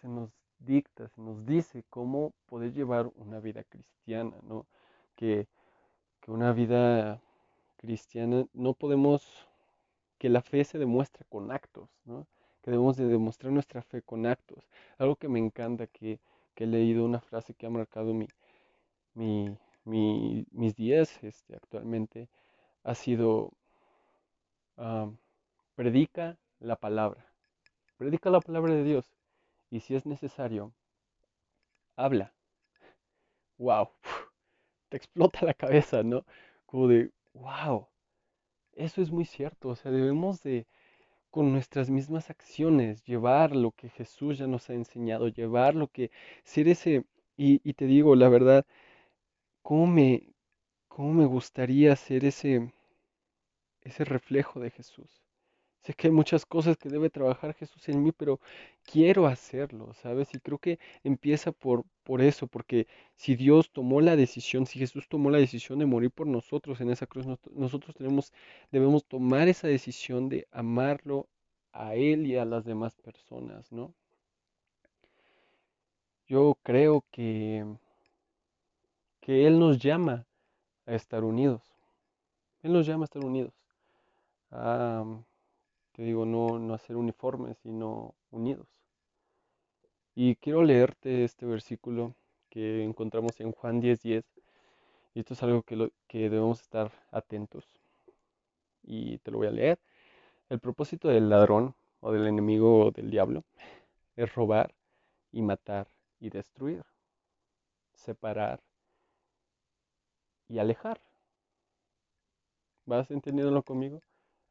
se 0.00 0.08
nos 0.08 0.30
dicta, 0.60 1.10
se 1.10 1.20
nos 1.20 1.44
dice 1.44 1.84
cómo 1.90 2.32
poder 2.46 2.72
llevar 2.72 3.10
una 3.16 3.38
vida 3.38 3.64
cristiana, 3.64 4.38
¿no? 4.44 4.64
Que, 5.14 5.46
una 6.26 6.54
vida 6.54 7.20
cristiana 7.76 8.46
no 8.54 8.72
podemos, 8.72 9.46
que 10.22 10.28
la 10.28 10.40
fe 10.40 10.62
se 10.62 10.78
demuestra 10.78 11.26
con 11.28 11.50
actos, 11.50 11.90
¿no? 12.04 12.28
Que 12.62 12.70
debemos 12.70 12.96
de 12.96 13.08
demostrar 13.08 13.52
nuestra 13.52 13.82
fe 13.82 14.02
con 14.02 14.24
actos. 14.24 14.68
Algo 14.96 15.16
que 15.16 15.26
me 15.26 15.40
encanta, 15.40 15.88
que, 15.88 16.20
he 16.54 16.66
leído 16.66 17.04
una 17.04 17.20
frase 17.20 17.54
que 17.54 17.66
ha 17.66 17.70
marcado 17.70 18.14
mi, 18.14 18.28
mi, 19.14 20.46
mis 20.52 20.76
días 20.76 21.18
este, 21.24 21.56
actualmente, 21.56 22.28
ha 22.84 22.94
sido, 22.94 23.50
ah, 24.76 25.10
predica 25.74 26.38
la 26.60 26.76
palabra. 26.76 27.26
Predica 27.96 28.30
la 28.30 28.40
palabra 28.40 28.74
de 28.74 28.84
Dios. 28.84 29.16
Y 29.70 29.80
si 29.80 29.96
es 29.96 30.06
necesario, 30.06 30.72
habla. 31.96 32.32
¡Wow! 33.58 33.88
Te 34.88 34.98
explota 34.98 35.44
la 35.44 35.54
cabeza, 35.54 36.04
¿no? 36.04 36.24
Como 36.66 36.86
de, 36.86 37.10
wow. 37.34 37.88
Eso 38.74 39.00
es 39.02 39.10
muy 39.10 39.24
cierto. 39.24 39.68
O 39.70 39.76
sea, 39.76 39.90
debemos 39.90 40.42
de, 40.42 40.66
con 41.30 41.52
nuestras 41.52 41.90
mismas 41.90 42.30
acciones, 42.30 43.04
llevar 43.04 43.56
lo 43.56 43.72
que 43.72 43.90
Jesús 43.90 44.38
ya 44.38 44.46
nos 44.48 44.70
ha 44.70 44.74
enseñado, 44.74 45.28
llevar 45.28 45.74
lo 45.76 45.88
que, 45.88 46.10
ser 46.44 46.68
ese, 46.68 47.04
y, 47.36 47.60
y 47.68 47.74
te 47.74 47.86
digo, 47.86 48.16
la 48.16 48.28
verdad, 48.28 48.66
¿cómo 49.62 49.86
me, 49.88 50.34
cómo 50.88 51.14
me 51.14 51.26
gustaría 51.26 51.96
ser 51.96 52.24
ese, 52.24 52.72
ese 53.82 54.04
reflejo 54.04 54.60
de 54.60 54.70
Jesús? 54.70 55.22
Sé 55.82 55.94
que 55.94 56.06
hay 56.06 56.12
muchas 56.12 56.46
cosas 56.46 56.76
que 56.76 56.88
debe 56.88 57.10
trabajar 57.10 57.54
Jesús 57.54 57.88
en 57.88 58.02
mí, 58.04 58.12
pero 58.12 58.38
quiero 58.84 59.26
hacerlo, 59.26 59.92
¿sabes? 59.94 60.32
Y 60.32 60.38
creo 60.38 60.58
que 60.58 60.78
empieza 61.02 61.50
por, 61.50 61.84
por 62.04 62.22
eso, 62.22 62.46
porque 62.46 62.86
si 63.16 63.34
Dios 63.34 63.70
tomó 63.72 64.00
la 64.00 64.14
decisión, 64.14 64.66
si 64.66 64.78
Jesús 64.78 65.08
tomó 65.08 65.30
la 65.30 65.38
decisión 65.38 65.80
de 65.80 65.86
morir 65.86 66.12
por 66.12 66.28
nosotros 66.28 66.80
en 66.80 66.90
esa 66.90 67.06
cruz, 67.06 67.26
nosotros 67.52 67.96
tenemos, 67.96 68.32
debemos 68.70 69.04
tomar 69.04 69.48
esa 69.48 69.66
decisión 69.66 70.28
de 70.28 70.46
amarlo 70.52 71.28
a 71.72 71.96
Él 71.96 72.26
y 72.28 72.36
a 72.36 72.44
las 72.44 72.64
demás 72.64 72.94
personas, 72.96 73.72
¿no? 73.72 73.92
Yo 76.28 76.56
creo 76.62 77.04
que, 77.10 77.66
que 79.20 79.48
Él 79.48 79.58
nos 79.58 79.78
llama 79.78 80.26
a 80.86 80.94
estar 80.94 81.24
unidos. 81.24 81.62
Él 82.62 82.72
nos 82.72 82.86
llama 82.86 83.04
a 83.04 83.06
estar 83.06 83.24
unidos 83.24 83.52
digo, 86.04 86.24
no, 86.26 86.58
no 86.58 86.74
hacer 86.74 86.96
uniformes, 86.96 87.58
sino 87.58 88.14
unidos. 88.30 88.66
Y 90.14 90.36
quiero 90.36 90.62
leerte 90.62 91.24
este 91.24 91.46
versículo 91.46 92.14
que 92.50 92.84
encontramos 92.84 93.40
en 93.40 93.52
Juan 93.52 93.80
10:10 93.80 94.24
Y 95.14 95.20
esto 95.20 95.34
es 95.34 95.42
algo 95.42 95.62
que, 95.62 95.76
lo, 95.76 95.90
que 96.08 96.30
debemos 96.30 96.60
estar 96.60 96.92
atentos. 97.10 97.66
Y 98.82 99.18
te 99.18 99.30
lo 99.30 99.38
voy 99.38 99.46
a 99.48 99.50
leer. 99.52 99.78
El 100.50 100.60
propósito 100.60 101.08
del 101.08 101.30
ladrón 101.30 101.74
o 102.00 102.12
del 102.12 102.26
enemigo 102.26 102.86
o 102.86 102.90
del 102.90 103.10
diablo 103.10 103.44
es 104.16 104.34
robar 104.34 104.74
y 105.32 105.42
matar 105.42 105.88
y 106.20 106.30
destruir, 106.30 106.84
separar 107.94 108.60
y 110.48 110.58
alejar. 110.58 111.00
¿Vas 112.84 113.10
entendiéndolo 113.10 113.62
conmigo? 113.62 114.02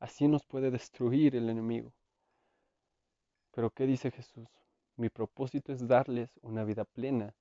Así 0.02 0.28
nos 0.28 0.44
puede 0.44 0.72
destruir 0.72 1.36
el 1.36 1.48
enemigo. 1.48 1.94
Pero 3.52 3.70
¿qué 3.70 3.86
dice 3.86 4.10
Jesús? 4.10 4.50
Mi 4.96 5.10
propósito 5.10 5.72
es 5.72 5.88
darles 5.88 6.40
una 6.42 6.64
vida 6.64 6.86
plena 6.86 7.36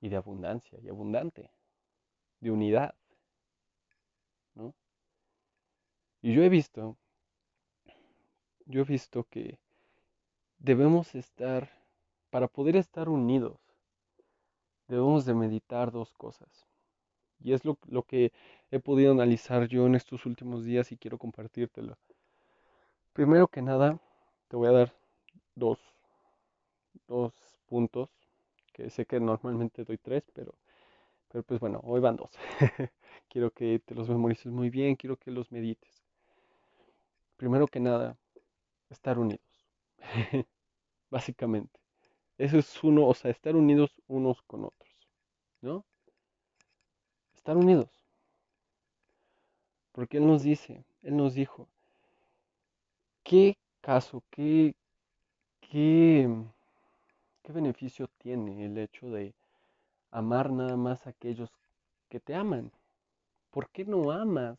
y 0.00 0.08
de 0.08 0.14
abundancia 0.14 0.78
y 0.80 0.88
abundante, 0.88 1.50
de 2.38 2.52
unidad. 2.52 2.94
¿no? 4.54 4.72
Y 6.20 6.32
yo 6.32 6.44
he 6.44 6.48
visto, 6.48 6.96
yo 8.66 8.82
he 8.82 8.84
visto 8.84 9.24
que 9.24 9.58
debemos 10.58 11.16
estar, 11.16 11.68
para 12.30 12.46
poder 12.46 12.76
estar 12.76 13.08
unidos, 13.08 13.58
debemos 14.86 15.24
de 15.24 15.34
meditar 15.34 15.90
dos 15.90 16.14
cosas. 16.14 16.64
Y 17.42 17.52
es 17.52 17.64
lo, 17.64 17.78
lo, 17.88 18.02
que 18.04 18.32
he 18.70 18.78
podido 18.80 19.12
analizar 19.12 19.66
yo 19.68 19.86
en 19.86 19.94
estos 19.94 20.26
últimos 20.26 20.64
días 20.64 20.92
y 20.92 20.96
quiero 20.96 21.18
compartírtelo. 21.18 21.96
Primero 23.12 23.48
que 23.48 23.62
nada, 23.62 24.00
te 24.48 24.56
voy 24.56 24.68
a 24.68 24.72
dar 24.72 24.94
dos, 25.54 25.78
dos 27.06 27.32
puntos, 27.66 28.08
que 28.72 28.90
sé 28.90 29.06
que 29.06 29.20
normalmente 29.20 29.84
doy 29.84 29.98
tres, 29.98 30.24
pero, 30.32 30.54
pero 31.28 31.44
pues 31.44 31.60
bueno, 31.60 31.80
hoy 31.84 32.00
van 32.00 32.16
dos. 32.16 32.30
quiero 33.28 33.50
que 33.50 33.80
te 33.80 33.94
los 33.94 34.08
memorices 34.08 34.52
muy 34.52 34.70
bien, 34.70 34.96
quiero 34.96 35.16
que 35.16 35.30
los 35.30 35.52
medites. 35.52 36.02
Primero 37.36 37.66
que 37.66 37.80
nada, 37.80 38.16
estar 38.90 39.18
unidos. 39.18 39.44
Básicamente. 41.10 41.80
Eso 42.38 42.58
es 42.58 42.82
uno, 42.84 43.06
o 43.06 43.14
sea, 43.14 43.30
estar 43.30 43.56
unidos 43.56 43.92
unos 44.06 44.42
con 44.42 44.64
otros. 44.64 44.90
¿No? 45.60 45.84
Estar 47.42 47.56
unidos. 47.56 47.88
Porque 49.90 50.18
Él 50.18 50.28
nos 50.28 50.44
dice, 50.44 50.84
Él 51.02 51.16
nos 51.16 51.34
dijo, 51.34 51.66
¿qué 53.24 53.56
caso, 53.80 54.22
qué, 54.30 54.76
qué, 55.60 56.30
qué 57.42 57.52
beneficio 57.52 58.08
tiene 58.18 58.64
el 58.64 58.78
hecho 58.78 59.10
de 59.10 59.34
amar 60.12 60.52
nada 60.52 60.76
más 60.76 61.04
a 61.04 61.10
aquellos 61.10 61.50
que 62.08 62.20
te 62.20 62.36
aman? 62.36 62.70
¿Por 63.50 63.68
qué 63.70 63.84
no 63.84 64.12
amas 64.12 64.56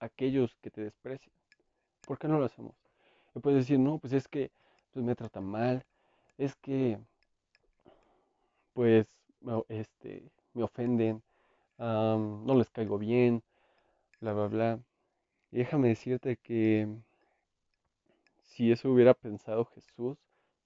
a 0.00 0.06
aquellos 0.06 0.56
que 0.62 0.70
te 0.70 0.80
desprecian? 0.80 1.34
¿Por 2.06 2.18
qué 2.18 2.26
no 2.26 2.38
lo 2.38 2.46
hacemos? 2.46 2.74
Y 3.34 3.40
puedes 3.40 3.66
decir, 3.66 3.78
no, 3.78 3.98
pues 3.98 4.14
es 4.14 4.26
que 4.28 4.50
pues 4.94 5.04
me 5.04 5.14
tratan 5.14 5.44
mal, 5.44 5.84
es 6.38 6.56
que 6.56 6.98
pues 8.72 9.06
este, 9.68 10.30
me 10.58 10.64
ofenden, 10.64 11.22
no 11.78 12.54
les 12.56 12.68
caigo 12.70 12.98
bien, 12.98 13.42
bla, 14.20 14.32
bla, 14.32 14.48
bla. 14.48 14.80
Y 15.52 15.58
déjame 15.58 15.88
decirte 15.88 16.36
que 16.36 16.88
si 18.42 18.72
eso 18.72 18.90
hubiera 18.90 19.14
pensado 19.14 19.64
Jesús, 19.66 20.18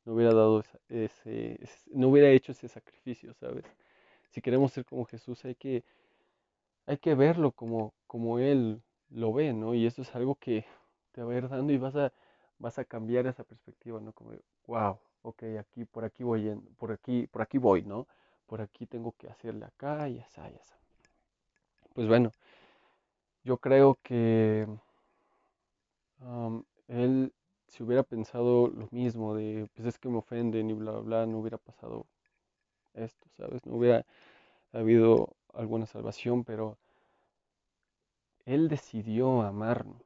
no 0.04 0.14
hubiera 0.14 0.32
dado 0.34 0.64
ese, 0.88 1.60
no 1.92 2.08
hubiera 2.08 2.30
hecho 2.30 2.52
ese 2.52 2.68
sacrificio, 2.68 3.34
¿sabes? 3.34 3.64
Si 4.30 4.40
queremos 4.40 4.72
ser 4.72 4.84
como 4.86 5.04
Jesús 5.04 5.44
hay 5.44 5.54
que, 5.54 5.84
hay 6.86 6.96
que 6.96 7.14
verlo 7.14 7.52
como, 7.52 7.92
como 8.06 8.38
Él 8.38 8.80
lo 9.10 9.32
ve, 9.34 9.52
¿no? 9.52 9.74
Y 9.74 9.86
eso 9.86 10.00
es 10.02 10.14
algo 10.14 10.36
que 10.36 10.64
te 11.12 11.22
va 11.22 11.34
a 11.34 11.36
ir 11.36 11.48
dando 11.48 11.70
y 11.72 11.78
vas 11.78 11.94
a, 11.96 12.12
vas 12.58 12.78
a 12.78 12.84
cambiar 12.86 13.26
esa 13.26 13.44
perspectiva, 13.44 14.00
¿no? 14.00 14.12
Como, 14.12 14.32
wow, 14.66 14.98
ok, 15.20 15.42
aquí, 15.60 15.84
por 15.84 16.04
aquí 16.04 16.24
voy, 16.24 16.50
por 16.78 16.92
aquí, 16.92 17.26
por 17.26 17.42
aquí 17.42 17.58
voy, 17.58 17.82
¿no? 17.82 18.06
Por 18.52 18.60
aquí 18.60 18.84
tengo 18.84 19.12
que 19.12 19.30
hacerle 19.30 19.64
acá 19.64 20.10
y 20.10 20.18
así, 20.18 20.38
y 20.42 20.58
así. 20.58 20.74
Pues 21.94 22.06
bueno, 22.06 22.30
yo 23.44 23.56
creo 23.56 23.98
que 24.02 24.68
él, 26.86 27.32
si 27.66 27.82
hubiera 27.82 28.02
pensado 28.02 28.68
lo 28.68 28.88
mismo, 28.90 29.34
de 29.34 29.70
pues 29.72 29.88
es 29.88 29.98
que 29.98 30.10
me 30.10 30.18
ofenden 30.18 30.68
y 30.68 30.74
bla, 30.74 30.90
bla, 30.90 31.00
bla, 31.00 31.26
no 31.26 31.38
hubiera 31.38 31.56
pasado 31.56 32.04
esto, 32.92 33.26
¿sabes? 33.38 33.64
No 33.64 33.76
hubiera 33.76 34.04
habido 34.74 35.34
alguna 35.54 35.86
salvación, 35.86 36.44
pero 36.44 36.76
él 38.44 38.68
decidió 38.68 39.40
amarnos. 39.40 40.02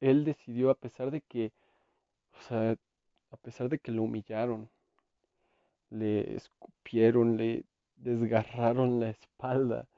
Él 0.00 0.24
decidió, 0.24 0.70
a 0.70 0.74
pesar 0.74 1.12
de 1.12 1.20
que, 1.20 1.52
o 2.40 2.42
sea, 2.42 2.72
a 3.30 3.36
pesar 3.36 3.68
de 3.68 3.78
que 3.78 3.92
lo 3.92 4.02
humillaron, 4.02 4.68
le 5.90 6.34
escupieron, 6.36 7.36
le 7.36 7.64
desgarraron 7.96 9.00
la 9.00 9.10
espalda, 9.10 9.88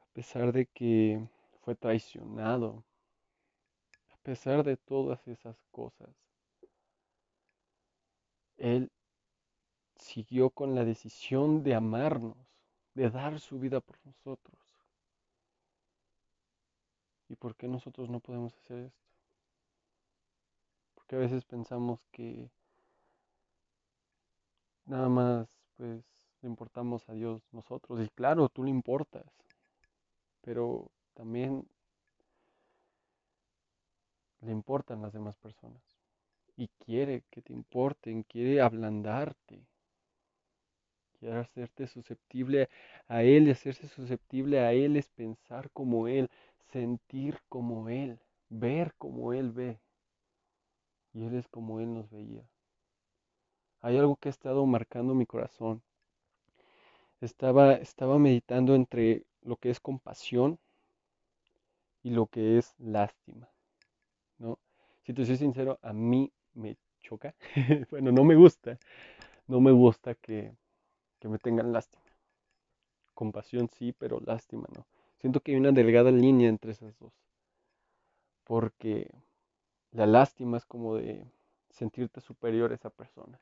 a 0.00 0.06
pesar 0.12 0.52
de 0.52 0.66
que 0.66 1.28
fue 1.62 1.74
traicionado, 1.74 2.84
a 4.10 4.16
pesar 4.22 4.64
de 4.64 4.76
todas 4.76 5.26
esas 5.28 5.56
cosas, 5.70 6.10
Él 8.56 8.90
siguió 9.96 10.50
con 10.50 10.74
la 10.74 10.84
decisión 10.84 11.62
de 11.62 11.74
amarnos, 11.74 12.36
de 12.94 13.10
dar 13.10 13.38
su 13.38 13.58
vida 13.58 13.80
por 13.80 13.98
nosotros. 14.04 14.58
¿Y 17.28 17.36
por 17.36 17.54
qué 17.54 17.68
nosotros 17.68 18.10
no 18.10 18.18
podemos 18.18 18.56
hacer 18.56 18.86
esto? 18.86 19.08
Porque 20.94 21.14
a 21.14 21.18
veces 21.20 21.44
pensamos 21.44 22.00
que 22.10 22.50
nada 24.90 25.08
más 25.08 25.48
pues 25.76 26.04
le 26.42 26.48
importamos 26.48 27.08
a 27.08 27.12
Dios 27.12 27.42
nosotros. 27.52 28.00
Y 28.04 28.08
claro, 28.10 28.48
tú 28.48 28.64
le 28.64 28.70
importas, 28.70 29.24
pero 30.42 30.90
también 31.14 31.66
le 34.40 34.50
importan 34.50 35.02
las 35.02 35.12
demás 35.12 35.36
personas. 35.36 35.82
Y 36.56 36.68
quiere 36.84 37.22
que 37.30 37.40
te 37.40 37.52
importen, 37.52 38.24
quiere 38.24 38.60
ablandarte. 38.60 39.64
Quiere 41.18 41.38
hacerte 41.38 41.86
susceptible 41.86 42.68
a 43.06 43.22
Él 43.22 43.46
y 43.46 43.50
hacerse 43.50 43.88
susceptible 43.88 44.60
a 44.60 44.72
Él 44.72 44.96
es 44.96 45.08
pensar 45.10 45.70
como 45.70 46.08
Él, 46.08 46.28
sentir 46.72 47.38
como 47.48 47.88
Él, 47.88 48.18
ver 48.48 48.94
como 48.96 49.32
Él 49.32 49.52
ve. 49.52 49.78
Y 51.12 51.24
Él 51.24 51.34
es 51.34 51.46
como 51.48 51.80
Él 51.80 51.92
nos 51.94 52.10
veía. 52.10 52.44
Hay 53.82 53.96
algo 53.98 54.16
que 54.16 54.28
ha 54.28 54.30
estado 54.30 54.66
marcando 54.66 55.14
mi 55.14 55.26
corazón. 55.26 55.82
Estaba, 57.20 57.74
estaba 57.74 58.18
meditando 58.18 58.74
entre 58.74 59.24
lo 59.42 59.56
que 59.56 59.70
es 59.70 59.80
compasión 59.80 60.58
y 62.02 62.10
lo 62.10 62.26
que 62.26 62.58
es 62.58 62.74
lástima. 62.78 63.48
¿no? 64.38 64.58
Si 65.02 65.12
te 65.14 65.24
soy 65.24 65.36
sincero, 65.36 65.78
a 65.82 65.92
mí 65.92 66.32
me 66.54 66.76
choca. 67.00 67.34
bueno, 67.90 68.12
no 68.12 68.24
me 68.24 68.34
gusta. 68.34 68.78
No 69.46 69.60
me 69.60 69.72
gusta 69.72 70.14
que, 70.14 70.52
que 71.18 71.28
me 71.28 71.38
tengan 71.38 71.72
lástima. 71.72 72.04
Compasión 73.14 73.68
sí, 73.68 73.92
pero 73.92 74.20
lástima 74.20 74.66
no. 74.74 74.86
Siento 75.20 75.40
que 75.40 75.52
hay 75.52 75.58
una 75.58 75.72
delgada 75.72 76.10
línea 76.10 76.48
entre 76.48 76.72
esas 76.72 76.98
dos. 76.98 77.12
Porque 78.44 79.10
la 79.92 80.06
lástima 80.06 80.56
es 80.56 80.64
como 80.64 80.96
de 80.96 81.26
sentirte 81.70 82.20
superior 82.20 82.72
a 82.72 82.74
esa 82.74 82.90
persona. 82.90 83.38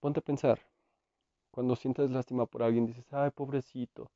Ponte 0.00 0.18
a 0.20 0.22
pensar. 0.22 0.58
Cuando 1.52 1.76
sientes 1.76 2.10
lástima 2.10 2.46
por 2.46 2.62
alguien, 2.62 2.86
dices, 2.86 3.06
ay, 3.12 3.30
pobrecito, 3.30 4.10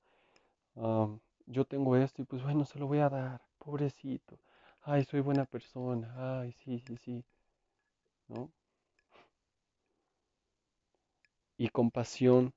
yo 1.47 1.65
tengo 1.65 1.97
esto 1.97 2.21
y 2.23 2.25
pues 2.27 2.43
bueno, 2.43 2.65
se 2.67 2.79
lo 2.79 2.87
voy 2.87 2.99
a 2.99 3.09
dar, 3.09 3.41
pobrecito. 3.59 4.39
Ay, 4.83 5.05
soy 5.05 5.21
buena 5.21 5.47
persona, 5.47 6.41
ay, 6.41 6.53
sí, 6.53 6.79
sí, 6.81 6.97
sí. 6.99 7.25
¿No? 8.29 8.51
Y 11.57 11.69
compasión 11.71 12.55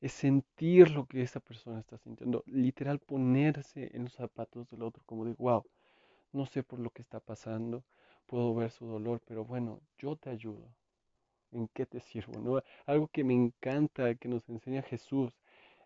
es 0.00 0.12
sentir 0.12 0.90
lo 0.90 1.06
que 1.06 1.22
esa 1.22 1.40
persona 1.40 1.80
está 1.80 1.98
sintiendo, 1.98 2.44
literal 2.46 2.98
ponerse 3.00 3.90
en 3.96 4.04
los 4.04 4.14
zapatos 4.14 4.68
del 4.70 4.82
otro, 4.82 5.02
como 5.06 5.24
de, 5.26 5.34
wow, 5.38 5.64
no 6.32 6.46
sé 6.46 6.62
por 6.62 6.80
lo 6.80 6.90
que 6.90 7.02
está 7.02 7.20
pasando, 7.20 7.84
puedo 8.26 8.54
ver 8.54 8.70
su 8.70 8.86
dolor, 8.86 9.22
pero 9.26 9.44
bueno, 9.44 9.80
yo 9.98 10.16
te 10.16 10.30
ayudo. 10.30 10.68
¿En 11.56 11.68
qué 11.68 11.86
te 11.86 12.00
sirvo? 12.00 12.38
¿No? 12.38 12.62
Algo 12.84 13.08
que 13.08 13.24
me 13.24 13.32
encanta, 13.32 14.14
que 14.14 14.28
nos 14.28 14.46
enseña 14.50 14.82
Jesús, 14.82 15.32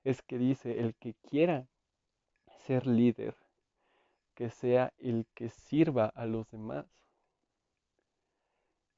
es 0.03 0.21
que 0.21 0.37
dice, 0.37 0.81
el 0.81 0.97
que 0.97 1.15
quiera 1.15 1.69
ser 2.67 2.89
líder, 2.89 3.37
que 4.35 4.50
sea 4.50 4.93
el 4.99 5.27
que 5.33 5.49
sirva 5.49 6.07
a 6.07 6.27
los 6.27 6.50
demás. 6.50 6.87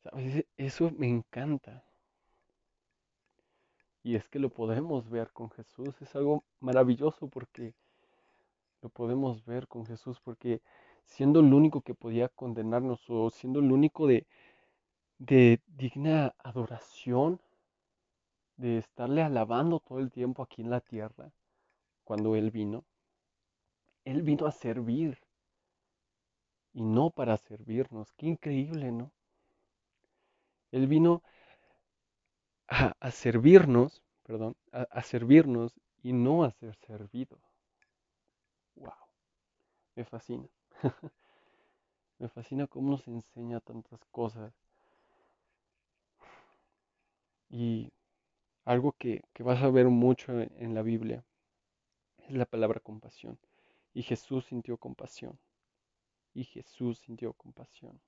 ¿Sabes? 0.02 0.46
Eso 0.56 0.90
me 0.96 1.08
encanta. 1.08 1.84
Y 4.02 4.16
es 4.16 4.26
que 4.28 4.38
lo 4.38 4.48
podemos 4.48 5.10
ver 5.10 5.30
con 5.30 5.50
Jesús. 5.50 6.00
Es 6.00 6.16
algo 6.16 6.42
maravilloso 6.60 7.28
porque 7.28 7.74
lo 8.80 8.88
podemos 8.88 9.44
ver 9.44 9.68
con 9.68 9.84
Jesús 9.84 10.20
porque 10.20 10.62
siendo 11.04 11.40
el 11.40 11.52
único 11.52 11.82
que 11.82 11.94
podía 11.94 12.28
condenarnos 12.30 13.04
o 13.08 13.28
siendo 13.28 13.60
el 13.60 13.70
único 13.70 14.06
de, 14.06 14.26
de 15.26 15.60
digna 15.68 16.34
adoración, 16.42 17.40
de 18.56 18.78
estarle 18.78 19.22
alabando 19.22 19.78
todo 19.78 20.00
el 20.00 20.10
tiempo 20.10 20.42
aquí 20.42 20.62
en 20.62 20.70
la 20.70 20.80
tierra, 20.80 21.30
cuando 22.02 22.34
Él 22.34 22.50
vino, 22.50 22.84
Él 24.04 24.22
vino 24.22 24.46
a 24.46 24.52
servir 24.52 25.18
y 26.72 26.82
no 26.82 27.10
para 27.10 27.36
servirnos. 27.36 28.12
Qué 28.14 28.26
increíble, 28.26 28.90
¿no? 28.90 29.12
Él 30.72 30.88
vino 30.88 31.22
a, 32.66 33.10
servirnos, 33.12 34.02
perdón, 34.24 34.56
a, 34.72 35.02
servirnos 35.02 35.72
y 36.02 36.12
no 36.12 36.42
a 36.42 36.50
ser 36.50 36.74
servido. 36.74 37.38
Wow, 38.74 38.92
me 39.94 40.04
fascina. 40.04 40.48
me 42.18 42.28
fascina 42.28 42.66
cómo 42.66 42.90
nos 42.90 43.06
enseña 43.06 43.60
tantas 43.60 44.04
cosas. 44.06 44.52
Y 47.52 47.92
algo 48.64 48.92
que, 48.98 49.22
vas 49.38 49.62
a 49.62 49.70
ver 49.70 49.86
mucho 49.86 50.32
en 50.32 50.74
la 50.74 50.82
Biblia 50.82 51.22
es 52.26 52.34
la 52.34 52.46
palabra 52.46 52.80
compasión. 52.80 53.38
Y 53.94 54.02
Jesús 54.02 54.46
sintió 54.46 54.78
compasión. 54.78 55.38
Y 56.34 56.44
Jesús 56.44 56.98
sintió 57.00 57.34
compasión. 57.34 58.00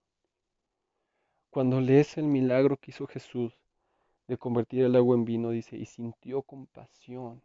Cuando 1.50 1.80
lees 1.80 2.16
el 2.16 2.24
milagro 2.24 2.78
que 2.78 2.90
hizo 2.90 3.06
Jesús 3.06 3.52
de 4.26 4.38
convertir 4.38 4.84
el 4.84 4.96
agua 4.96 5.14
en 5.14 5.24
vino, 5.24 5.50
dice, 5.50 5.76
y 5.76 5.84
sintió 5.84 6.42
compasión 6.42 7.42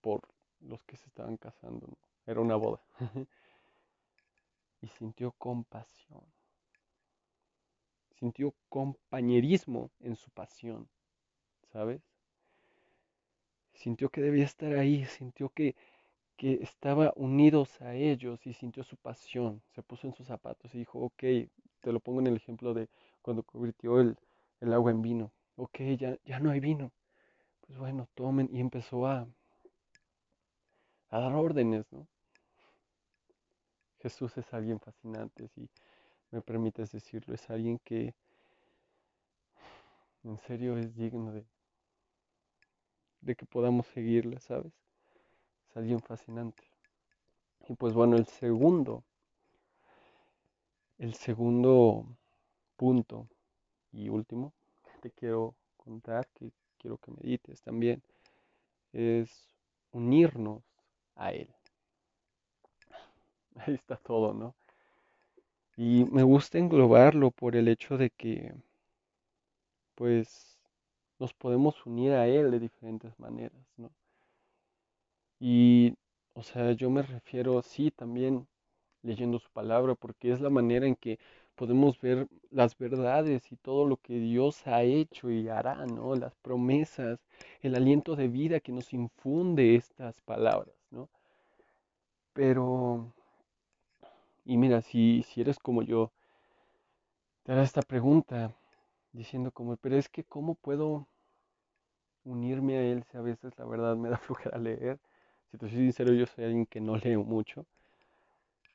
por 0.00 0.28
los 0.60 0.82
que 0.84 0.96
se 0.96 1.08
estaban 1.08 1.36
casando. 1.36 1.88
Era 2.26 2.40
una 2.40 2.56
boda. 2.56 2.80
y 4.80 4.86
sintió 4.86 5.32
compasión. 5.32 6.22
Sintió 8.18 8.54
compañerismo 8.68 9.90
en 10.00 10.16
su 10.16 10.30
pasión, 10.30 10.88
¿sabes? 11.72 12.00
Sintió 13.74 14.10
que 14.10 14.20
debía 14.20 14.44
estar 14.44 14.72
ahí, 14.74 15.04
sintió 15.04 15.50
que 15.50 15.76
que 16.38 16.54
estaba 16.62 17.12
unidos 17.16 17.82
a 17.82 17.94
ellos 17.94 18.46
y 18.46 18.54
sintió 18.54 18.84
su 18.84 18.96
pasión, 18.96 19.60
se 19.74 19.82
puso 19.82 20.06
en 20.06 20.14
sus 20.14 20.28
zapatos 20.28 20.72
y 20.72 20.78
dijo, 20.78 21.00
ok, 21.00 21.18
te 21.18 21.92
lo 21.92 21.98
pongo 21.98 22.20
en 22.20 22.28
el 22.28 22.36
ejemplo 22.36 22.72
de 22.74 22.88
cuando 23.22 23.42
convirtió 23.42 24.00
el, 24.00 24.16
agua 24.72 24.92
en 24.92 25.02
vino, 25.02 25.32
ok, 25.56 25.80
ya, 25.98 26.16
ya 26.24 26.38
no 26.38 26.50
hay 26.50 26.60
vino, 26.60 26.92
pues 27.66 27.76
bueno, 27.76 28.08
tomen 28.14 28.48
y 28.52 28.60
empezó 28.60 29.08
a, 29.08 29.26
a 31.10 31.18
dar 31.18 31.32
órdenes, 31.34 31.84
¿no? 31.92 32.06
Jesús 33.98 34.38
es 34.38 34.54
alguien 34.54 34.78
fascinante, 34.78 35.48
si 35.48 35.68
me 36.30 36.42
permites 36.42 36.92
decirlo, 36.92 37.34
es 37.34 37.48
alguien 37.50 37.78
que 37.78 38.14
en 40.24 40.38
serio 40.38 40.76
es 40.76 40.94
digno 40.94 41.32
de, 41.32 41.46
que 43.34 43.46
podamos 43.46 43.86
seguirle, 43.88 44.40
¿sabes? 44.40 44.72
Es 45.68 45.76
alguien 45.76 46.00
fascinante. 46.00 46.62
Y 47.68 47.74
pues 47.74 47.94
bueno, 47.94 48.16
el 48.16 48.26
segundo, 48.26 49.04
el 50.98 51.14
segundo 51.14 52.06
punto 52.76 53.28
y 53.92 54.08
último 54.08 54.52
que 54.84 54.98
te 55.00 55.10
quiero 55.10 55.54
contar, 55.76 56.28
que 56.34 56.52
quiero 56.78 56.98
que 56.98 57.10
medites 57.12 57.62
también, 57.62 58.02
es 58.92 59.54
unirnos 59.92 60.62
a 61.14 61.32
Él. 61.32 61.54
Ahí 63.56 63.74
está 63.74 63.96
todo, 63.96 64.32
¿no? 64.32 64.57
Y 65.78 66.04
me 66.12 66.24
gusta 66.24 66.58
englobarlo 66.58 67.30
por 67.30 67.56
el 67.56 67.68
hecho 67.68 67.96
de 67.96 68.10
que, 68.10 68.52
pues, 69.94 70.58
nos 71.18 71.34
podemos 71.34 71.86
unir 71.86 72.12
a 72.12 72.26
Él 72.28 72.50
de 72.50 72.60
diferentes 72.60 73.18
maneras, 73.18 73.62
¿no? 73.76 73.90
Y, 75.40 75.94
o 76.34 76.42
sea, 76.42 76.72
yo 76.72 76.90
me 76.90 77.02
refiero, 77.02 77.60
sí, 77.62 77.90
también 77.90 78.46
leyendo 79.02 79.38
su 79.40 79.50
palabra, 79.50 79.94
porque 79.94 80.32
es 80.32 80.40
la 80.40 80.50
manera 80.50 80.86
en 80.86 80.96
que 80.96 81.18
podemos 81.56 82.00
ver 82.00 82.28
las 82.50 82.76
verdades 82.78 83.52
y 83.52 83.56
todo 83.56 83.86
lo 83.86 83.98
que 83.98 84.14
Dios 84.20 84.66
ha 84.66 84.82
hecho 84.84 85.30
y 85.30 85.48
hará, 85.48 85.86
¿no? 85.86 86.14
Las 86.16 86.34
promesas, 86.36 87.20
el 87.62 87.76
aliento 87.76 88.16
de 88.16 88.28
vida 88.28 88.60
que 88.60 88.72
nos 88.72 88.92
infunde 88.94 89.76
estas 89.76 90.20
palabras, 90.22 90.74
¿no? 90.90 91.08
Pero, 92.32 93.12
y 94.48 94.56
mira, 94.56 94.82
si, 94.82 95.22
si 95.22 95.42
eres 95.42 95.60
como 95.60 95.82
yo, 95.84 96.12
te 97.42 97.50
hará 97.50 97.64
esta 97.64 97.82
pregunta, 97.82 98.54
diciendo 99.12 99.52
como, 99.52 99.76
pero 99.78 99.96
es 99.96 100.08
que, 100.08 100.24
¿cómo 100.24 100.56
puedo 100.56 101.06
unirme 102.24 102.76
a 102.78 102.82
Él 102.82 103.02
si 103.10 103.16
a 103.16 103.20
veces 103.22 103.52
la 103.58 103.64
verdad 103.64 103.96
me 103.96 104.08
da 104.10 104.18
flojera 104.18 104.56
leer? 104.58 105.00
Si 105.50 105.58
te 105.58 105.68
soy 105.68 105.78
sincero, 105.78 106.12
yo 106.12 106.26
soy 106.26 106.44
alguien 106.44 106.66
que 106.66 106.80
no 106.80 106.96
leo 106.96 107.24
mucho. 107.24 107.66